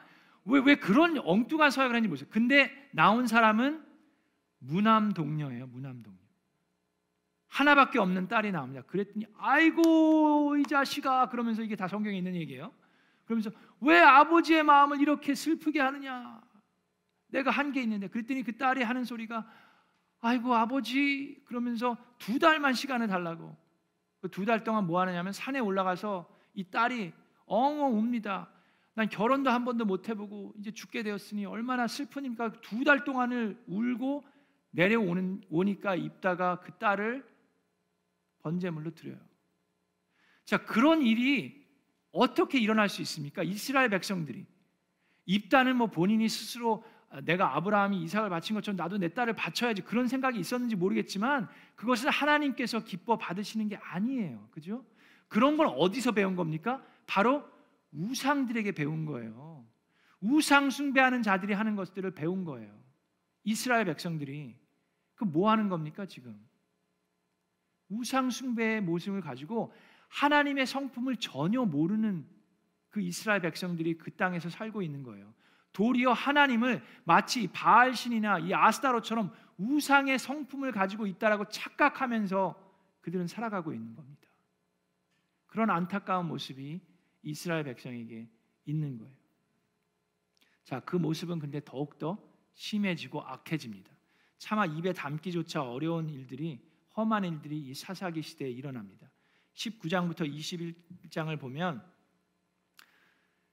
왜, 0.46 0.60
왜 0.64 0.74
그런 0.74 1.16
엉뚱한 1.16 1.70
서약을 1.70 1.94
했는지 1.94 2.08
모르겠어요. 2.08 2.32
근데 2.32 2.88
나온 2.90 3.28
사람은 3.28 3.86
무남 4.58 5.12
동녀예요. 5.12 5.68
무남 5.68 6.02
동녀. 6.02 6.21
하나밖에 7.52 7.98
없는 7.98 8.28
딸이 8.28 8.50
나옵니다. 8.50 8.82
그랬더니 8.86 9.26
아이고 9.36 10.56
이 10.56 10.62
자식아 10.62 11.28
그러면서 11.28 11.62
이게 11.62 11.76
다 11.76 11.86
성경에 11.86 12.16
있는 12.16 12.34
얘기예요. 12.34 12.72
그러면서 13.26 13.50
왜 13.80 14.00
아버지의 14.00 14.62
마음을 14.62 15.00
이렇게 15.00 15.34
슬프게 15.34 15.78
하느냐? 15.80 16.40
내가 17.28 17.50
한 17.50 17.72
게 17.72 17.82
있는데 17.82 18.08
그랬더니 18.08 18.42
그 18.42 18.56
딸이 18.56 18.82
하는 18.82 19.04
소리가 19.04 19.46
아이고 20.20 20.54
아버지 20.54 21.42
그러면서 21.44 21.96
두 22.18 22.38
달만 22.38 22.72
시간을 22.72 23.08
달라고 23.08 23.54
그 24.22 24.28
두 24.28 24.46
달 24.46 24.64
동안 24.64 24.86
뭐 24.86 25.00
하느냐면 25.00 25.32
산에 25.34 25.58
올라가서 25.58 26.26
이 26.54 26.64
딸이 26.70 27.12
엉엉 27.46 27.98
웁니다. 27.98 28.48
난 28.94 29.08
결혼도 29.10 29.50
한 29.50 29.64
번도 29.66 29.84
못 29.84 30.08
해보고 30.08 30.54
이제 30.58 30.70
죽게 30.70 31.02
되었으니 31.02 31.44
얼마나 31.44 31.86
슬프니까 31.86 32.52
두 32.62 32.84
달 32.84 33.04
동안을 33.04 33.62
울고 33.66 34.24
내려오는 34.70 35.42
오니까 35.50 35.96
입다가 35.96 36.60
그 36.60 36.72
딸을 36.78 37.30
번제물로 38.42 38.94
드려요. 38.94 39.18
자 40.44 40.64
그런 40.64 41.02
일이 41.02 41.62
어떻게 42.10 42.58
일어날 42.58 42.88
수 42.88 43.00
있습니까? 43.02 43.42
이스라엘 43.42 43.88
백성들이 43.88 44.44
입다는 45.24 45.76
뭐 45.76 45.86
본인이 45.86 46.28
스스로 46.28 46.84
아, 47.08 47.20
내가 47.20 47.56
아브라함이 47.56 48.02
이삭을 48.02 48.30
바친 48.30 48.54
것처럼 48.54 48.76
나도 48.76 48.98
내 48.98 49.08
딸을 49.08 49.34
바쳐야지 49.34 49.82
그런 49.82 50.08
생각이 50.08 50.38
있었는지 50.38 50.76
모르겠지만 50.76 51.48
그것을 51.76 52.10
하나님께서 52.10 52.84
기뻐 52.84 53.16
받으시는 53.18 53.68
게 53.68 53.76
아니에요. 53.76 54.48
그죠? 54.50 54.84
그런 55.28 55.56
걸 55.56 55.66
어디서 55.76 56.12
배운 56.12 56.36
겁니까? 56.36 56.84
바로 57.06 57.44
우상들에게 57.92 58.72
배운 58.72 59.04
거예요. 59.04 59.66
우상 60.20 60.70
숭배하는 60.70 61.22
자들이 61.22 61.52
하는 61.52 61.76
것들을 61.76 62.10
배운 62.12 62.44
거예요. 62.44 62.72
이스라엘 63.44 63.84
백성들이 63.84 64.56
그 65.14 65.24
뭐 65.24 65.50
하는 65.50 65.68
겁니까 65.68 66.06
지금? 66.06 66.36
우상 67.92 68.30
숭배의 68.30 68.80
모습을 68.80 69.20
가지고 69.20 69.72
하나님의 70.08 70.66
성품을 70.66 71.16
전혀 71.16 71.64
모르는 71.64 72.26
그 72.90 73.00
이스라엘 73.00 73.40
백성들이 73.40 73.98
그 73.98 74.10
땅에서 74.12 74.50
살고 74.50 74.82
있는 74.82 75.02
거예요. 75.02 75.32
도리어 75.72 76.12
하나님을 76.12 76.82
마치 77.04 77.48
바알 77.48 77.94
신이나 77.94 78.38
이 78.40 78.52
아스타로처럼 78.52 79.32
우상의 79.56 80.18
성품을 80.18 80.72
가지고 80.72 81.06
있다라고 81.06 81.48
착각하면서 81.48 82.72
그들은 83.00 83.26
살아가고 83.26 83.72
있는 83.72 83.94
겁니다. 83.94 84.28
그런 85.46 85.70
안타까운 85.70 86.28
모습이 86.28 86.80
이스라엘 87.22 87.64
백성에게 87.64 88.28
있는 88.66 88.98
거예요. 88.98 89.12
자, 90.64 90.80
그 90.80 90.96
모습은 90.96 91.38
근데 91.38 91.60
더욱더 91.64 92.18
심해지고 92.54 93.22
악해집니다. 93.22 93.90
차마 94.38 94.66
입에 94.66 94.92
담기조차 94.92 95.62
어려운 95.62 96.08
일들이 96.08 96.60
험한 96.96 97.24
일들이 97.24 97.58
이 97.58 97.74
사사기 97.74 98.22
시대에 98.22 98.50
일어납니다. 98.50 99.10
19장부터 99.54 100.20
21장을 100.30 101.38
보면 101.38 101.82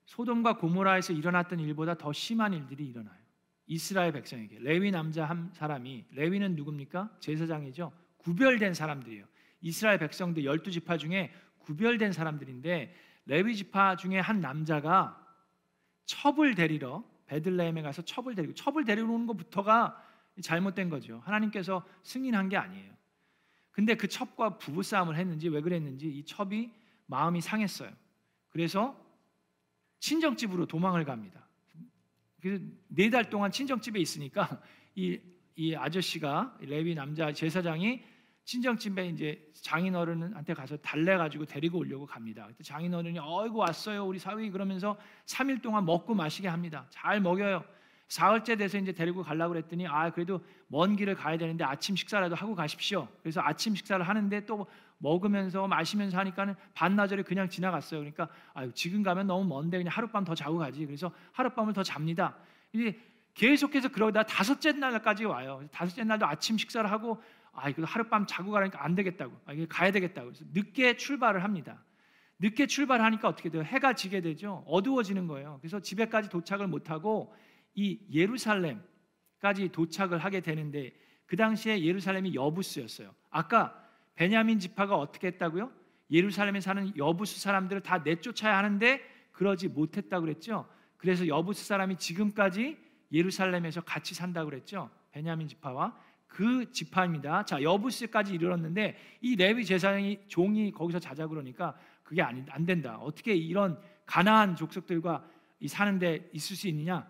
소돔과 0.06 0.58
고모라에서 0.58 1.14
일어났던 1.14 1.60
일보다 1.60 1.96
더 1.96 2.12
심한 2.12 2.54
일들이 2.54 2.88
일어나요. 2.88 3.20
이스라엘 3.68 4.12
백성에게 4.12 4.58
레위 4.60 4.90
남자 4.90 5.26
한 5.26 5.52
사람이 5.54 6.06
레위는 6.12 6.56
누굽니까? 6.56 7.18
제사장이죠. 7.20 7.92
구별된 8.18 8.74
사람들이에요. 8.74 9.26
이스라엘 9.62 10.00
백성들 10.00 10.44
열두 10.44 10.72
지파 10.72 10.98
중에 10.98 11.32
구별된 11.60 12.12
사람들인데 12.12 12.96
레위 13.26 13.56
지파 13.56 13.98
중에 13.98 14.20
한 14.20 14.42
남자가 14.42 15.24
첩을 16.06 16.56
데리러 16.56 17.04
베들레헴에 17.28 17.84
가서 17.84 18.02
첩을 18.02 18.34
데리고 18.34 18.56
첩을 18.56 18.86
데리러 18.86 19.08
오는 19.08 19.28
것부터가 19.28 20.04
잘못된 20.42 20.90
거죠. 20.90 21.22
하나님께서 21.26 21.86
승인한 22.02 22.50
게 22.50 22.58
아니에요. 22.58 22.99
근데 23.80 23.96
그 23.96 24.10
첩과 24.10 24.58
부부 24.58 24.84
싸움을 24.84 25.16
했는지 25.16 25.48
왜 25.48 25.62
그랬는지 25.62 26.10
이 26.10 26.26
첩이 26.26 26.70
마음이 27.06 27.40
상했어요. 27.40 27.90
그래서 28.50 28.94
친정집으로 30.02 30.66
도망을 30.66 31.06
갑니다. 31.06 31.48
네 32.90 33.10
달 33.10 33.30
동안 33.30 33.52
친정집에 33.52 33.98
있으니까 34.02 34.62
이, 34.96 35.18
이 35.56 35.76
아저씨가 35.76 36.58
레위 36.60 36.94
남자 36.94 37.32
제사장이 37.32 38.04
친정집에 38.44 39.08
이제 39.08 39.50
장인어른한테 39.54 40.56
가서 40.56 40.76
달래 40.76 41.16
가지고 41.16 41.46
데리고 41.46 41.78
오려고 41.78 42.06
갑니다. 42.06 42.50
장인어른이 42.62 43.18
어이구 43.18 43.60
왔어요 43.60 44.06
우리 44.06 44.20
사위 44.20 44.50
그러면서 44.50 44.98
3일 45.26 45.62
동안 45.62 45.86
먹고 45.86 46.14
마시게 46.16 46.50
합니다. 46.50 46.86
잘 46.90 47.22
먹여요. 47.22 47.64
사흘째 48.10 48.56
돼서 48.56 48.78
이제 48.80 48.92
데리고 48.92 49.22
가려고 49.22 49.54
그랬더니 49.54 49.88
아 49.88 50.10
그래도 50.10 50.44
먼 50.68 50.96
길을 50.96 51.16
가야 51.16 51.38
되는데 51.38 51.64
아침 51.64 51.96
식사라도 51.96 52.36
하고 52.36 52.56
가십시오. 52.56 53.08
그래서 53.22 53.40
아침 53.42 53.76
식사를 53.76 54.06
하는데 54.06 54.46
또 54.48 54.66
먹으면서 54.98 55.68
마시면서 55.68 56.18
하니까는 56.18 56.56
반나절이 56.74 57.24
그냥 57.24 57.48
지나갔어요. 57.48 58.00
그러니까 58.00 58.28
아유 58.54 58.72
지금 58.74 59.04
가면 59.04 59.28
너무 59.28 59.48
먼데 59.48 59.78
그냥 59.78 59.94
하룻밤 59.96 60.26
더 60.26 60.34
자고 60.34 60.58
가지. 60.58 60.86
그래서 60.86 61.12
하룻밤을 61.34 61.74
더 61.74 61.84
잡니다. 61.84 62.36
이제 62.74 63.00
계속해서 63.36 63.90
그러다 63.90 64.24
다섯째 64.24 64.72
날까지 64.72 65.26
와요. 65.26 65.64
다섯째 65.72 66.04
날도 66.04 66.26
아침 66.26 66.58
식사를 66.58 66.90
하고 66.92 67.22
아 67.54 67.70
이거 67.70 67.84
하룻밤 67.86 68.26
자고 68.26 68.50
가라니까 68.50 68.84
안 68.84 68.96
되겠다고. 68.96 69.40
아 69.46 69.54
이거 69.54 69.68
가야 69.70 69.92
되겠다고. 69.92 70.30
그래서 70.30 70.46
늦게 70.52 70.98
출발을 70.98 71.44
합니다. 71.44 71.78
늦게 72.40 72.66
출발하니까 72.66 73.28
어떻게 73.28 73.50
돼요? 73.50 73.64
해가 73.64 73.94
지게 73.94 74.22
되죠. 74.22 74.64
어두워지는 74.66 75.28
거예요. 75.28 75.60
그래서 75.62 75.80
집에까지 75.80 76.30
도착을 76.30 76.66
못 76.68 76.90
하고 76.90 77.32
이 77.76 78.00
예루살렘까지 78.12 79.70
도착을 79.72 80.20
하게 80.20 80.42
되는데 80.42 80.94
그 81.26 81.36
당시에 81.36 81.84
예루살렘이 81.84 82.36
여부스였어요. 82.36 83.14
아까 83.30 83.76
베냐민 84.16 84.60
지파가 84.60 84.98
어떻게 84.98 85.28
했다고요? 85.28 85.72
예루살렘에 86.12 86.60
사는 86.60 86.92
여부스 86.98 87.40
사람들을 87.40 87.82
다 87.82 88.00
내쫓아야 88.00 88.58
하는데 88.58 89.02
그러지 89.32 89.68
못했다고 89.70 90.26
그랬죠. 90.26 90.68
그래서 90.98 91.28
여부스 91.28 91.66
사람이 91.66 91.98
지금까지 91.98 92.78
예루살렘에서 93.12 93.82
같이 93.82 94.14
산다고 94.14 94.50
그랬죠. 94.50 94.90
베냐민 95.12 95.48
지파와 95.48 95.98
그 96.28 96.72
지파입니다. 96.72 97.46
자, 97.46 97.62
여부스까지 97.62 98.34
이르렀는데 98.34 98.98
이 99.22 99.36
레위 99.36 99.66
제사장이 99.66 100.20
종이 100.28 100.72
거기서 100.72 101.00
자자 101.00 101.28
그러니까 101.28 101.78
그게 102.04 102.22
아니 102.22 102.44
안 102.50 102.66
된다. 102.66 102.98
어떻게 102.98 103.36
이런 103.36 103.80
가나안 104.06 104.56
족속들과 104.56 105.26
이 105.60 105.68
사는데 105.68 106.30
있을 106.34 106.56
수 106.56 106.68
있느냐? 106.68 107.08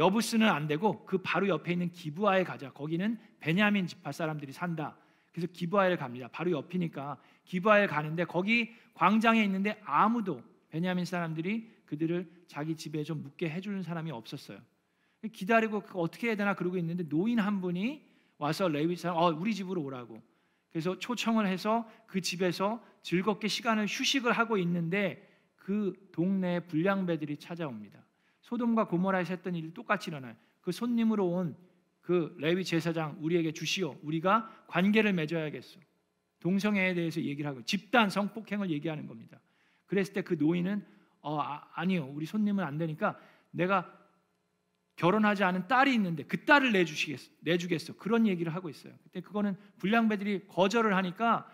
여부스는 0.00 0.48
안 0.48 0.66
되고 0.66 1.04
그 1.04 1.18
바로 1.18 1.46
옆에 1.48 1.72
있는 1.72 1.92
기부아에 1.92 2.42
가자. 2.42 2.72
거기는 2.72 3.18
베냐민 3.38 3.86
지파 3.86 4.12
사람들이 4.12 4.50
산다. 4.50 4.96
그래서 5.30 5.46
기부아에 5.52 5.94
갑니다. 5.96 6.28
바로 6.32 6.50
옆이니까 6.52 7.20
기부아에 7.44 7.86
가는데 7.86 8.24
거기 8.24 8.74
광장에 8.94 9.44
있는데 9.44 9.80
아무도 9.84 10.42
베냐민 10.70 11.04
사람들이 11.04 11.70
그들을 11.84 12.30
자기 12.46 12.76
집에 12.76 13.04
좀 13.04 13.22
묵게 13.22 13.50
해주는 13.50 13.82
사람이 13.82 14.10
없었어요. 14.10 14.58
기다리고 15.32 15.82
어떻게 15.92 16.28
해야 16.28 16.36
되나 16.36 16.54
그러고 16.54 16.78
있는데 16.78 17.06
노인 17.06 17.38
한 17.38 17.60
분이 17.60 18.02
와서 18.38 18.68
레위 18.68 18.96
사람 18.96 19.18
어, 19.18 19.28
우리 19.28 19.54
집으로 19.54 19.82
오라고. 19.82 20.22
그래서 20.70 20.98
초청을 20.98 21.46
해서 21.46 21.86
그 22.06 22.22
집에서 22.22 22.82
즐겁게 23.02 23.48
시간을 23.48 23.86
휴식을 23.86 24.32
하고 24.32 24.56
있는데 24.56 25.28
그 25.56 25.92
동네에 26.12 26.60
불량배들이 26.60 27.36
찾아옵니다. 27.36 28.00
소돔과 28.42 28.88
고모라에서 28.88 29.34
했던 29.34 29.54
일이 29.54 29.72
똑같이 29.74 30.10
일어나요. 30.10 30.34
그 30.60 30.72
손님으로 30.72 31.28
온 31.28 31.70
그 32.00 32.34
레위 32.38 32.64
제사장 32.64 33.16
우리에게 33.20 33.52
주시오. 33.52 33.96
우리가 34.02 34.64
관계를 34.66 35.12
맺어야겠어. 35.12 35.78
동성애에 36.40 36.94
대해서 36.94 37.20
얘기를 37.20 37.48
하고 37.48 37.62
집단 37.64 38.10
성폭행을 38.10 38.70
얘기하는 38.70 39.06
겁니다. 39.06 39.38
그랬을 39.86 40.14
때 40.14 40.22
그 40.22 40.34
노인은 40.34 40.84
어, 41.20 41.38
아, 41.40 41.84
니요 41.84 42.10
우리 42.12 42.26
손님은 42.26 42.64
안 42.64 42.78
되니까 42.78 43.16
내가 43.50 43.96
결혼하지 44.96 45.44
않은 45.44 45.68
딸이 45.68 45.94
있는데 45.94 46.24
그 46.24 46.44
딸을 46.44 46.72
내주시겠어, 46.72 47.30
내주겠어. 47.40 47.96
그런 47.96 48.26
얘기를 48.26 48.52
하고 48.54 48.68
있어요. 48.68 48.92
그때 49.04 49.20
그거는 49.20 49.56
불량배들이 49.78 50.46
거절을 50.48 50.96
하니까 50.96 51.48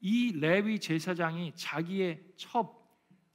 이 0.00 0.32
레위 0.38 0.78
제사장이 0.78 1.52
자기의 1.54 2.22
첩 2.36 2.82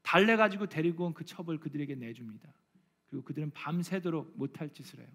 달래 0.04 0.36
가지고 0.36 0.68
데리고 0.68 1.06
온 1.06 1.14
그 1.14 1.26
첩을 1.26 1.60
그들에게 1.60 1.96
내줍니다. 1.96 2.54
그리고 3.10 3.24
그들은 3.24 3.52
밤새도록 3.52 4.38
못할 4.38 4.74
짓을 4.74 5.00
해요. 5.00 5.08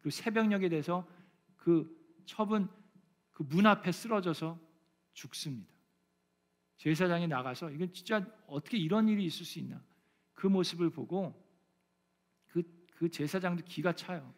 그리고 0.00 0.10
새벽녘에 0.10 0.68
돼서 0.68 1.08
그 1.56 1.98
첩은 2.26 2.68
그 3.40 3.44
문 3.44 3.66
앞에 3.66 3.90
쓰러져서 3.90 4.60
죽습니다. 5.14 5.72
제사장이 6.76 7.26
나가서 7.26 7.70
이건 7.70 7.90
진짜 7.94 8.26
어떻게 8.46 8.76
이런 8.76 9.08
일이 9.08 9.24
있을 9.24 9.46
수 9.46 9.58
있나? 9.58 9.82
그 10.34 10.46
모습을 10.46 10.90
보고 10.90 11.34
그, 12.48 12.62
그 12.94 13.10
제사장도 13.10 13.64
기가 13.64 13.94
차요. 13.94 14.34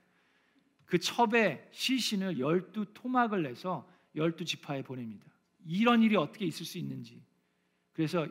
그 0.85 0.99
첩의 0.99 1.69
시신을 1.73 2.39
열두 2.39 2.93
토막을 2.95 3.43
내서 3.43 3.91
열두 4.15 4.45
지파에 4.45 4.83
보냅니다. 4.83 5.27
이런 5.65 6.03
일이 6.03 6.15
어떻게 6.15 6.45
있을 6.45 6.65
수 6.65 6.79
있는지. 6.79 7.25
그래서 7.93 8.29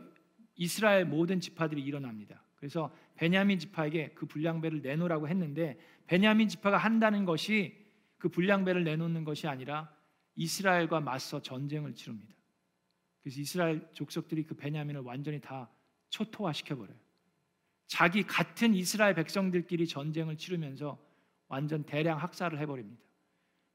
이스라엘 0.55 1.05
모든 1.05 1.41
지파들이 1.41 1.81
일어납니다. 1.81 2.40
그래서 2.61 2.95
베냐민 3.15 3.57
지파에게 3.57 4.11
그 4.13 4.27
불량배를 4.27 4.83
내놓으라고 4.83 5.27
했는데 5.27 5.79
베냐민 6.05 6.47
지파가 6.47 6.77
한다는 6.77 7.25
것이 7.25 7.75
그 8.19 8.29
불량배를 8.29 8.83
내놓는 8.83 9.23
것이 9.23 9.47
아니라 9.47 9.91
이스라엘과 10.35 10.99
맞서 10.99 11.41
전쟁을 11.41 11.95
치릅니다. 11.95 12.35
그래서 13.23 13.41
이스라엘 13.41 13.89
족속들이 13.93 14.43
그 14.43 14.55
베냐민을 14.55 15.01
완전히 15.01 15.41
다 15.41 15.71
초토화시켜 16.09 16.75
버려요. 16.75 16.95
자기 17.87 18.21
같은 18.21 18.75
이스라엘 18.75 19.15
백성들끼리 19.15 19.87
전쟁을 19.87 20.37
치르면서 20.37 21.03
완전 21.47 21.83
대량 21.83 22.19
학살을 22.19 22.59
해버립니다. 22.59 23.01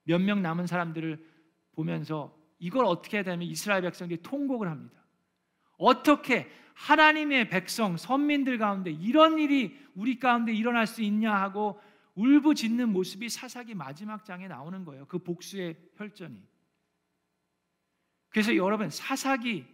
몇 0.04 0.20
명 0.20 0.42
남은 0.42 0.68
사람들을 0.68 1.18
보면서 1.72 2.38
이걸 2.60 2.84
어떻게 2.84 3.16
해야 3.16 3.24
되면 3.24 3.42
이스라엘 3.42 3.82
백성들이 3.82 4.22
통곡을 4.22 4.68
합니다. 4.70 5.02
어떻게 5.76 6.48
하나님의 6.76 7.48
백성, 7.48 7.96
선민들 7.96 8.58
가운데 8.58 8.90
이런 8.90 9.38
일이 9.38 9.78
우리 9.94 10.18
가운데 10.18 10.52
일어날 10.52 10.86
수 10.86 11.00
있냐 11.02 11.34
하고 11.34 11.80
울부짖는 12.14 12.90
모습이 12.90 13.30
사사기 13.30 13.74
마지막 13.74 14.24
장에 14.24 14.46
나오는 14.46 14.84
거예요. 14.84 15.06
그 15.06 15.18
복수의 15.18 15.76
혈전이. 15.96 16.42
그래서 18.28 18.54
여러분 18.56 18.90
사사기에 18.90 19.64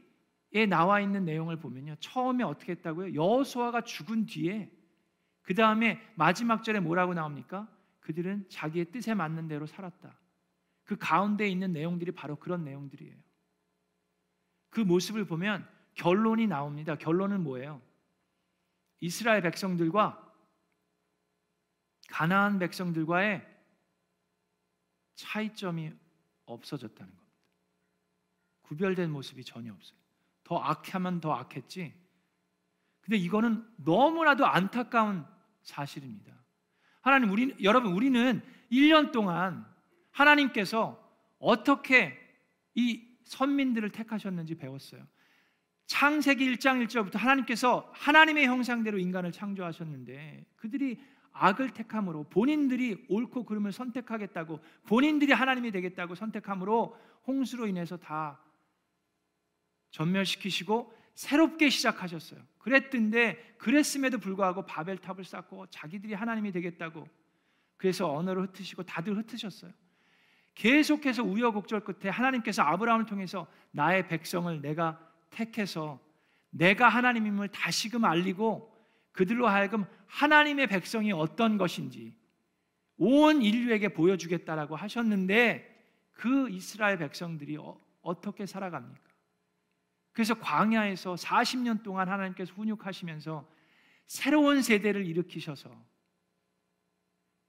나와 0.69 1.01
있는 1.01 1.25
내용을 1.25 1.57
보면요. 1.59 1.97
처음에 1.99 2.45
어떻게 2.45 2.73
했다고요? 2.73 3.15
여호수아가 3.15 3.81
죽은 3.81 4.27
뒤에 4.27 4.71
그 5.43 5.55
다음에 5.55 6.01
마지막 6.15 6.63
절에 6.63 6.79
뭐라고 6.79 7.15
나옵니까? 7.15 7.69
그들은 7.99 8.49
자기의 8.49 8.93
뜻에 8.93 9.15
맞는 9.15 9.49
대로 9.49 9.67
살았다. 9.67 10.17
그 10.85 10.97
가운데 10.97 11.49
있는 11.49 11.73
내용들이 11.73 12.13
바로 12.13 12.37
그런 12.37 12.65
내용들이에요. 12.65 13.17
그 14.71 14.81
모습을 14.81 15.25
보면 15.25 15.69
결론이 15.95 16.47
나옵니다. 16.47 16.97
결론은 16.97 17.43
뭐예요? 17.43 17.81
이스라엘 19.01 19.43
백성들과 19.43 20.33
가나안 22.09 22.59
백성들과의 22.59 23.47
차이점이 25.15 25.93
없어졌다는 26.45 27.11
겁니다. 27.15 27.33
구별된 28.63 29.11
모습이 29.11 29.45
전혀 29.45 29.73
없어요. 29.73 29.99
더 30.45 30.59
악하면 30.59 31.21
더 31.21 31.33
악했지. 31.33 31.95
근데 33.01 33.17
이거는 33.17 33.67
너무나도 33.77 34.47
안타까운 34.47 35.27
사실입니다. 35.63 36.33
하나님 37.01 37.31
우리 37.31 37.55
여러분 37.63 37.93
우리는 37.93 38.43
1년 38.71 39.13
동안 39.13 39.67
하나님께서 40.13 40.99
어떻게 41.39 42.19
이 42.75 43.07
선민들을 43.25 43.91
택하셨는지 43.91 44.55
배웠어요. 44.57 45.07
창세기 45.93 46.57
1장 46.57 46.83
1절부터 46.87 47.19
하나님께서 47.19 47.87
하나님의 47.93 48.47
형상대로 48.47 48.99
인간을 48.99 49.31
창조하셨는데 49.31 50.47
그들이 50.57 50.99
악을 51.33 51.75
택함으로 51.75 52.25
본인들이 52.31 53.05
옳고 53.11 53.45
그름을 53.45 53.73
선택하겠다고 53.73 54.59
본인들이 54.87 55.33
하나님이 55.33 55.71
되겠다고 55.71 56.15
선택함으로 56.15 56.97
홍수로 57.27 57.67
인해서 57.67 57.99
다 57.99 58.41
전멸시키시고 59.91 60.97
새롭게 61.15 61.69
시작하셨어요. 61.69 62.41
그랬던데 62.57 63.57
그랬음에도 63.59 64.17
불구하고 64.17 64.65
바벨탑을 64.65 65.25
쌓고 65.25 65.67
자기들이 65.67 66.15
하나님이 66.15 66.53
되겠다고 66.53 67.07
그래서 67.77 68.11
언어를 68.11 68.45
흩으시고 68.45 68.85
다들 68.85 69.15
흩으셨어요. 69.19 69.71
계속해서 70.55 71.23
우여곡절 71.23 71.81
끝에 71.81 72.11
하나님께서 72.11 72.63
아브라함을 72.63 73.05
통해서 73.05 73.47
나의 73.73 74.09
백성을 74.09 74.59
내가 74.63 75.12
택해서 75.33 76.01
내가 76.51 76.89
하나님임을 76.89 77.49
다시금 77.49 78.05
알리고 78.05 78.73
그들로 79.13 79.49
하여금 79.49 79.85
하나님의 80.07 80.69
백성이 80.69 81.13
어떤 81.13 81.59
것인지 81.59 82.15
온 82.97 83.43
인류에게 83.43 83.89
보여주겠다라고 83.89 84.77
하셨는데 84.77 85.69
그 86.13 86.49
이스라엘 86.51 86.99
백성들이 86.99 87.57
어, 87.59 88.21
떻게 88.21 88.47
살아갑니까? 88.47 89.13
그래서 90.13 90.35
광야에서 90.35 91.15
40년 91.15 91.83
동안 91.83 92.09
하나님께서 92.09 92.53
훈육하시면서 92.55 93.49
새로운 94.07 94.63
세대를 94.63 95.07
일으키셔서 95.07 95.71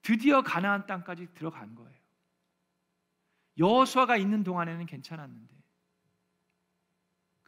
드디어 0.02 0.41
가나안 0.41 0.86
땅까지 0.86 1.34
들어간 1.34 1.76
거예요. 1.76 1.93
여호수아가 3.58 4.17
있는 4.17 4.43
동안에는 4.43 4.86
괜찮았는데 4.86 5.62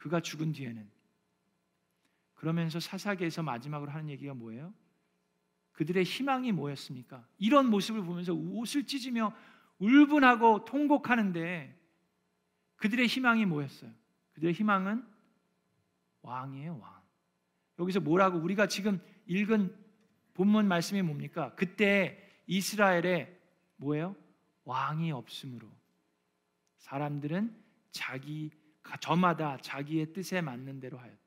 그가 0.06 0.20
죽은 0.20 0.52
뒤에는 0.52 0.88
그러면서 2.34 2.78
사사기에서 2.78 3.42
마지막으로 3.42 3.90
하는 3.90 4.08
얘기가 4.10 4.34
뭐예요? 4.34 4.72
그들의 5.72 6.04
희망이 6.04 6.52
뭐였습니까? 6.52 7.26
이런 7.38 7.68
모습을 7.70 8.02
보면서 8.02 8.32
옷을 8.32 8.86
찢으며 8.86 9.34
울분하고 9.78 10.64
통곡하는데 10.64 11.76
그들의 12.76 13.06
희망이 13.08 13.46
뭐였어요? 13.46 13.90
그들의 14.34 14.54
희망은 14.54 15.04
왕이에요, 16.22 16.78
왕. 16.78 17.02
여기서 17.80 17.98
뭐라고 18.00 18.38
우리가 18.38 18.68
지금 18.68 19.00
읽은 19.26 19.76
본문 20.34 20.68
말씀이 20.68 21.02
뭡니까? 21.02 21.52
그때 21.56 22.22
이스라엘에 22.46 23.36
뭐예요? 23.76 24.14
왕이 24.64 25.10
없으므로 25.10 25.68
사람들은 26.78 27.54
자기 27.90 28.50
저마다 29.00 29.58
자기의 29.60 30.12
뜻에 30.12 30.40
맞는 30.40 30.80
대로 30.80 30.98
하였다. 30.98 31.18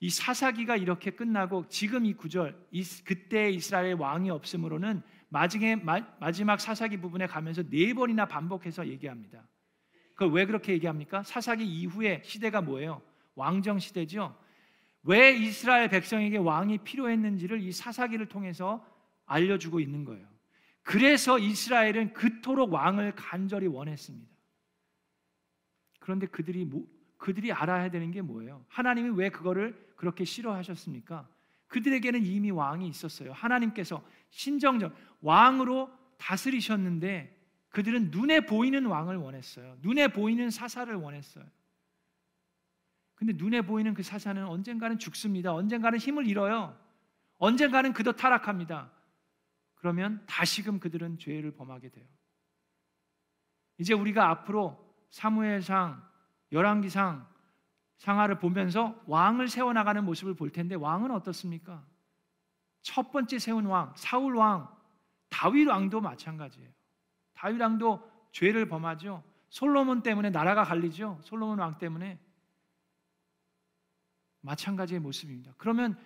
이 0.00 0.10
사사기가 0.10 0.76
이렇게 0.76 1.12
끝나고 1.12 1.68
지금 1.68 2.04
이 2.04 2.14
구절 2.14 2.66
그때 3.04 3.50
이스라엘 3.50 3.94
왕이 3.94 4.30
없으므로는 4.30 5.02
마지막 5.28 6.60
사사기 6.60 6.96
부분에 6.96 7.26
가면서 7.26 7.62
네 7.62 7.94
번이나 7.94 8.26
반복해서 8.26 8.88
얘기합니다. 8.88 9.46
그왜 10.16 10.46
그렇게 10.46 10.72
얘기합니까? 10.72 11.22
사사기 11.22 11.64
이후에 11.64 12.22
시대가 12.24 12.60
뭐예요? 12.60 13.00
왕정 13.36 13.78
시대죠. 13.78 14.36
왜 15.04 15.32
이스라엘 15.36 15.88
백성에게 15.88 16.36
왕이 16.36 16.78
필요했는지를 16.78 17.60
이 17.60 17.72
사사기를 17.72 18.26
통해서 18.26 18.84
알려주고 19.26 19.80
있는 19.80 20.04
거예요. 20.04 20.26
그래서 20.82 21.38
이스라엘은 21.38 22.12
그토록 22.12 22.72
왕을 22.72 23.14
간절히 23.14 23.68
원했습니다. 23.68 24.31
그런데 26.02 26.26
그들이 26.26 26.64
뭐, 26.64 26.84
그들이 27.16 27.52
알아야 27.52 27.88
되는 27.88 28.10
게 28.10 28.22
뭐예요? 28.22 28.64
하나님이 28.68 29.10
왜 29.10 29.30
그거를 29.30 29.92
그렇게 29.96 30.24
싫어하셨습니까? 30.24 31.28
그들에게는 31.68 32.24
이미 32.26 32.50
왕이 32.50 32.88
있었어요. 32.88 33.32
하나님께서 33.32 34.04
신정적 34.30 34.94
왕으로 35.20 35.90
다스리셨는데 36.18 37.40
그들은 37.70 38.10
눈에 38.10 38.40
보이는 38.40 38.84
왕을 38.84 39.16
원했어요. 39.16 39.78
눈에 39.80 40.08
보이는 40.08 40.50
사사를 40.50 40.92
원했어요. 40.92 41.44
근데 43.14 43.32
눈에 43.36 43.62
보이는 43.62 43.94
그 43.94 44.02
사사는 44.02 44.44
언젠가는 44.44 44.98
죽습니다. 44.98 45.54
언젠가는 45.54 45.98
힘을 46.00 46.26
잃어요. 46.26 46.76
언젠가는 47.38 47.92
그도 47.92 48.12
타락합니다. 48.12 48.90
그러면 49.76 50.20
다시금 50.26 50.80
그들은 50.80 51.18
죄를 51.18 51.52
범하게 51.52 51.90
돼요. 51.90 52.06
이제 53.78 53.94
우리가 53.94 54.28
앞으로 54.30 54.91
사무엘상, 55.12 56.02
열왕기상 56.50 57.26
상하를 57.98 58.38
보면서 58.38 59.00
왕을 59.06 59.48
세워 59.48 59.72
나가는 59.72 60.04
모습을 60.04 60.34
볼 60.34 60.50
텐데 60.50 60.74
왕은 60.74 61.12
어떻습니까? 61.12 61.86
첫 62.80 63.12
번째 63.12 63.38
세운 63.38 63.66
왕, 63.66 63.92
사울 63.94 64.34
왕, 64.34 64.74
다윗 65.28 65.68
왕도 65.68 66.00
마찬가지예요. 66.00 66.68
다윗 67.34 67.60
왕도 67.60 68.10
죄를 68.32 68.66
범하죠. 68.66 69.22
솔로몬 69.50 70.02
때문에 70.02 70.30
나라가 70.30 70.64
갈리죠. 70.64 71.20
솔로몬 71.22 71.58
왕 71.58 71.78
때문에 71.78 72.18
마찬가지의 74.40 74.98
모습입니다. 74.98 75.54
그러면 75.58 75.96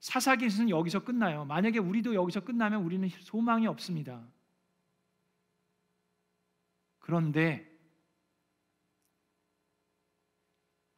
사사기는 0.00 0.70
여기서 0.70 1.02
끝나요. 1.02 1.44
만약에 1.46 1.78
우리도 1.78 2.14
여기서 2.14 2.40
끝나면 2.40 2.82
우리는 2.84 3.08
소망이 3.08 3.66
없습니다. 3.66 4.22
그런데 6.98 7.69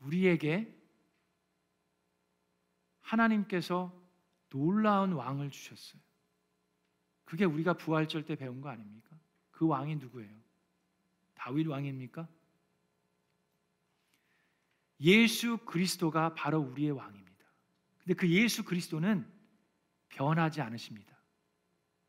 우리에게 0.02 0.72
하나님께서 3.00 3.92
놀라운 4.48 5.12
왕을 5.12 5.50
주셨어요. 5.50 6.00
그게 7.24 7.44
우리가 7.44 7.74
부활절 7.74 8.24
때 8.24 8.36
배운 8.36 8.60
거 8.60 8.68
아닙니까? 8.68 9.16
그 9.50 9.66
왕이 9.66 9.96
누구예요? 9.96 10.36
다윗 11.34 11.66
왕입니까? 11.66 12.28
예수 15.00 15.58
그리스도가 15.58 16.34
바로 16.34 16.60
우리의 16.60 16.92
왕입니다. 16.92 17.46
근데 17.98 18.14
그 18.14 18.28
예수 18.28 18.64
그리스도는 18.64 19.26
변하지 20.08 20.60
않으십니다. 20.60 21.16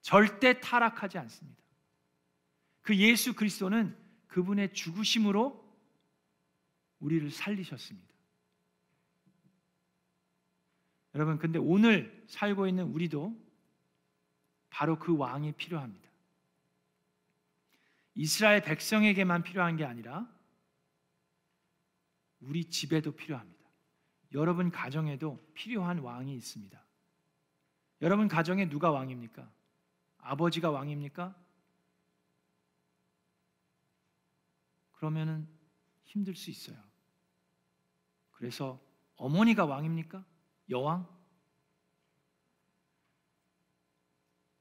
절대 0.02 0.60
타락하지 0.60 1.18
않습니다. 1.18 1.64
그 2.82 2.96
예수 2.98 3.34
그리스도는 3.34 3.98
그분의 4.28 4.74
죽으심으로 4.74 5.63
우리를 7.04 7.30
살리셨습니다. 7.30 8.14
여러분, 11.16 11.38
근데 11.38 11.60
오늘 11.60 12.26
살고 12.28 12.68
있는 12.68 12.86
우리도 12.86 13.40
바로 14.70 14.98
그 14.98 15.16
왕이 15.16 15.52
필요합니다. 15.54 16.10
이스라엘 18.16 18.62
백성에게만 18.62 19.44
필요한 19.44 19.76
게 19.76 19.84
아니라 19.86 20.28
우리 22.40 22.66
집에도 22.66 23.12
필요합니다. 23.12 23.54
여러분 24.34 24.72
가정에도 24.72 25.44
필요한 25.54 26.00
왕이 26.00 26.36
있습니다. 26.36 26.84
여러분 28.02 28.28
가정에 28.28 28.68
누가 28.68 28.92
왕입니까? 28.92 29.52
아버지가 30.18 30.72
왕입니까? 30.72 31.36
그러면은 34.94 35.48
힘들 36.04 36.36
수 36.36 36.50
있어요. 36.50 36.93
그래서 38.44 38.78
어머니가 39.16 39.64
왕입니까? 39.64 40.26
여왕? 40.70 41.08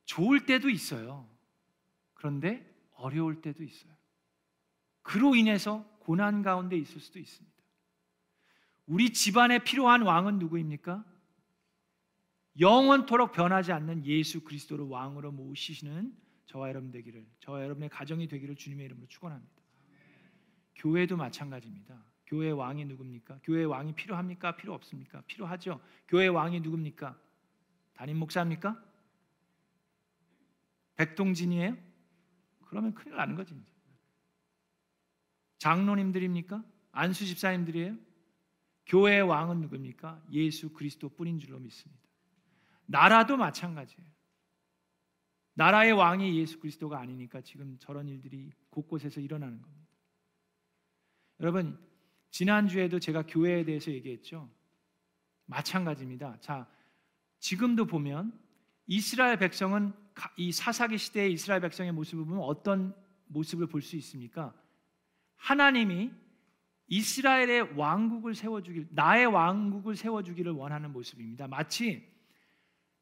좋을 0.05 0.47
때도 0.47 0.71
있어요. 0.71 1.29
그런데 2.15 2.65
어려울 2.93 3.43
때도 3.43 3.65
있어요. 3.65 3.93
그로 5.03 5.35
인해서 5.35 5.85
고난 5.99 6.43
가운데 6.43 6.77
있을 6.77 7.01
수도 7.01 7.19
있습니다. 7.19 7.57
우리 8.87 9.13
집안에 9.13 9.59
필요한 9.65 10.03
왕은 10.03 10.39
누구입니까? 10.39 11.05
영원토록 12.61 13.33
변하지 13.33 13.73
않는 13.73 14.07
예수 14.07 14.45
그리스도를 14.45 14.85
왕으로 14.85 15.33
모시시는 15.33 16.17
저와 16.47 16.69
여러분 16.69 16.93
되기를 16.93 17.27
저와 17.41 17.65
여러분의 17.65 17.89
가정이 17.89 18.29
되기를 18.29 18.55
주님의 18.55 18.87
이름으로 18.87 19.09
축원합니다. 19.09 19.61
교회도 20.77 21.17
마찬가지입니다. 21.17 22.12
교회 22.33 22.51
왕이 22.51 22.87
누굽니까? 22.87 23.41
교회 23.43 23.65
왕이 23.65 23.95
필요합니까? 23.95 24.57
필요 24.57 24.73
없습니까? 24.73 25.21
필요하죠. 25.27 25.83
교회 26.09 26.29
왕이 26.29 26.61
누굽니까? 26.61 27.15
담임 27.93 28.17
목사입니까? 28.17 28.83
백동진이에요? 30.95 31.77
그러면 32.63 32.95
큰일 32.95 33.17
나는 33.17 33.37
거지. 33.37 33.55
장로님들입니까? 35.59 36.65
안수 36.93 37.27
집사님들이에요? 37.27 37.99
교회의 38.87 39.21
왕은 39.21 39.61
누굽니까? 39.61 40.25
예수 40.33 40.73
그리스도 40.73 41.11
뿐인 41.11 41.39
줄로 41.39 41.59
믿습니다. 41.59 42.03
나라도 42.87 43.37
마찬가지예요. 43.37 44.11
나라의 45.53 45.93
왕이 45.93 46.39
예수 46.39 46.59
그리스도가 46.61 46.99
아니니까 46.99 47.43
지금 47.43 47.77
저런 47.79 48.09
일들이 48.09 48.53
곳곳에서 48.71 49.21
일어나는 49.21 49.61
겁니다. 49.61 49.87
여러분, 51.41 51.92
지난주에도 52.33 52.99
제가 52.99 53.25
교회에 53.27 53.65
대해서 53.65 53.93
얘기했죠. 53.93 54.51
마찬가지입니다. 55.47 56.39
자, 56.41 56.67
지금도 57.39 57.85
보면 57.85 58.33
이스라엘 58.87 59.39
백성은 59.39 59.93
이 60.37 60.51
사사기 60.51 60.97
시대의 60.99 61.33
이스라엘 61.33 61.61
백성의 61.61 61.93
모습을 61.93 62.25
보면 62.25 62.43
어떤 62.43 62.95
모습을 63.27 63.67
볼 63.67 63.83
수 63.83 63.97
있습니까? 63.97 64.55
하나님이 65.37 66.11
이스라엘의 66.87 67.77
왕국을 67.77 68.35
세워주길 68.35 68.89
나의 68.91 69.27
왕국을 69.27 69.95
세워주기를 69.95 70.53
원하는 70.53 70.91
모습입니다. 70.93 71.49
마치 71.49 72.11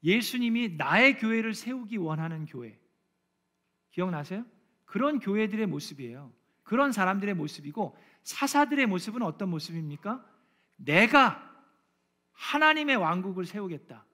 예수님이 0.02 0.76
나의 0.76 1.18
교회를 1.18 1.54
세우기 1.54 1.98
원하는 1.98 2.46
교회 2.46 2.78
기억나세요? 3.90 4.44
그런 4.84 5.20
교회들의 5.20 5.66
모습이에요. 5.66 6.32
그런 6.70 6.92
사람들의 6.92 7.34
모습이고 7.34 7.96
사사들의 8.22 8.86
모습은 8.86 9.22
어떤 9.22 9.48
모습입니까? 9.48 10.24
내가 10.76 11.52
하나님의 12.30 12.94
왕국을 12.94 13.44
세우겠다. 13.44 14.06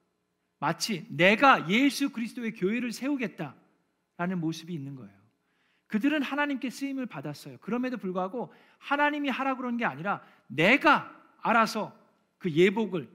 마치 0.59 1.07
내가 1.11 1.69
예수 1.69 2.09
그리스도의 2.09 2.55
교회를 2.55 2.93
세우겠다라는 2.93 4.41
모습이 4.41 4.73
있는 4.73 4.95
거예요. 4.95 5.13
그들은 5.89 6.23
하나님께 6.23 6.71
쓰임을 6.71 7.05
받았어요. 7.05 7.59
그럼에도 7.59 7.99
불구하고 7.99 8.55
하나님이 8.79 9.29
하라 9.29 9.57
그런 9.57 9.77
게 9.77 9.85
아니라 9.85 10.25
내가 10.47 11.15
알아서 11.43 11.95
그 12.39 12.51
예복을 12.51 13.07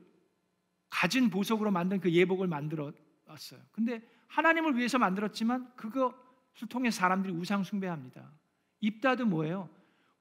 가진 0.88 1.32
보석으로 1.32 1.72
만든 1.72 2.00
그 2.00 2.12
예복을 2.12 2.46
만들어 2.46 2.94
왔어요. 3.26 3.60
근데 3.72 4.08
하나님을 4.28 4.78
위해서 4.78 5.00
만들었지만 5.00 5.76
그것을 5.78 6.70
통해 6.70 6.92
사람들이 6.92 7.34
우상 7.34 7.64
숭배합니다. 7.64 8.40
입다도 8.82 9.26
뭐예요? 9.26 9.70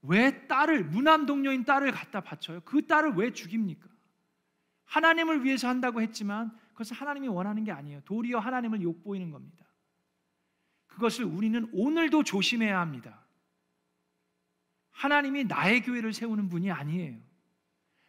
왜 0.03 0.47
딸을 0.47 0.85
무남 0.85 1.27
동료인 1.27 1.65
딸을 1.65 1.91
갖다 1.93 2.21
바쳐요? 2.21 2.61
그 2.65 2.87
딸을 2.87 3.15
왜 3.15 3.33
죽입니까? 3.33 3.89
하나님을 4.85 5.45
위해서 5.45 5.69
한다고 5.69 6.01
했지만 6.01 6.57
그것은 6.73 6.97
하나님이 6.97 7.29
원하는 7.29 7.65
게 7.65 7.73
아니에요. 7.73 8.01
도리어 8.05 8.39
하나님을 8.39 8.81
욕보이는 8.83 9.31
겁니다. 9.31 9.67
그것을 10.87 11.25
우리는 11.25 11.69
오늘도 11.73 12.25
조심해야 12.25 12.81
합니다. 12.81 13.25
하나님이 14.91 15.45
나의 15.45 15.83
교회를 15.83 16.13
세우는 16.13 16.49
분이 16.49 16.71
아니에요. 16.71 17.19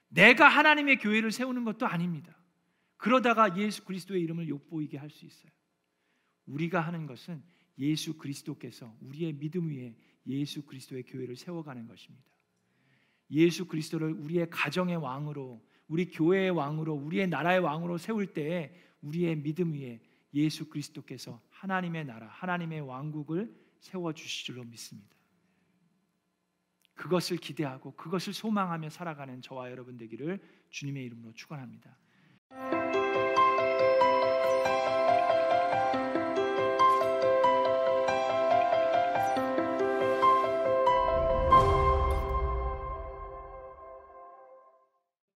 내가 0.09 0.47
하나님의 0.47 0.97
교회를 0.99 1.31
세우는 1.31 1.63
것도 1.63 1.87
아닙니다. 1.87 2.35
그러다가 2.97 3.57
예수 3.57 3.85
그리스도의 3.85 4.21
이름을 4.21 4.47
욕보이게 4.49 4.97
할 4.97 5.09
수 5.09 5.25
있어요. 5.25 5.51
우리가 6.45 6.81
하는 6.81 7.05
것은 7.05 7.41
예수 7.77 8.17
그리스도께서 8.17 8.93
우리의 9.01 9.33
믿음 9.33 9.69
위에 9.69 9.95
예수 10.27 10.65
그리스도의 10.65 11.03
교회를 11.03 11.35
세워가는 11.35 11.87
것입니다. 11.87 12.25
예수 13.31 13.65
그리스도를 13.67 14.11
우리의 14.13 14.49
가정의 14.49 14.97
왕으로, 14.97 15.61
우리 15.87 16.09
교회의 16.09 16.51
왕으로, 16.51 16.93
우리의 16.93 17.27
나라의 17.27 17.59
왕으로 17.59 17.97
세울 17.97 18.27
때에 18.27 18.73
우리의 19.01 19.37
믿음 19.37 19.73
위에 19.73 20.01
예수 20.33 20.69
그리스도께서 20.69 21.41
하나님의 21.49 22.05
나라, 22.05 22.27
하나님의 22.27 22.81
왕국을 22.81 23.53
세워 23.79 24.13
주실 24.13 24.45
줄로 24.45 24.63
믿습니다. 24.63 25.15
그것을 26.93 27.37
기대하고 27.37 27.95
그것을 27.95 28.33
소망하며 28.33 28.89
살아가는 28.89 29.41
저와 29.41 29.71
여러분 29.71 29.97
되기를 29.97 30.39
주님의 30.69 31.05
이름으로 31.05 31.33
축원합니다. 31.33 31.97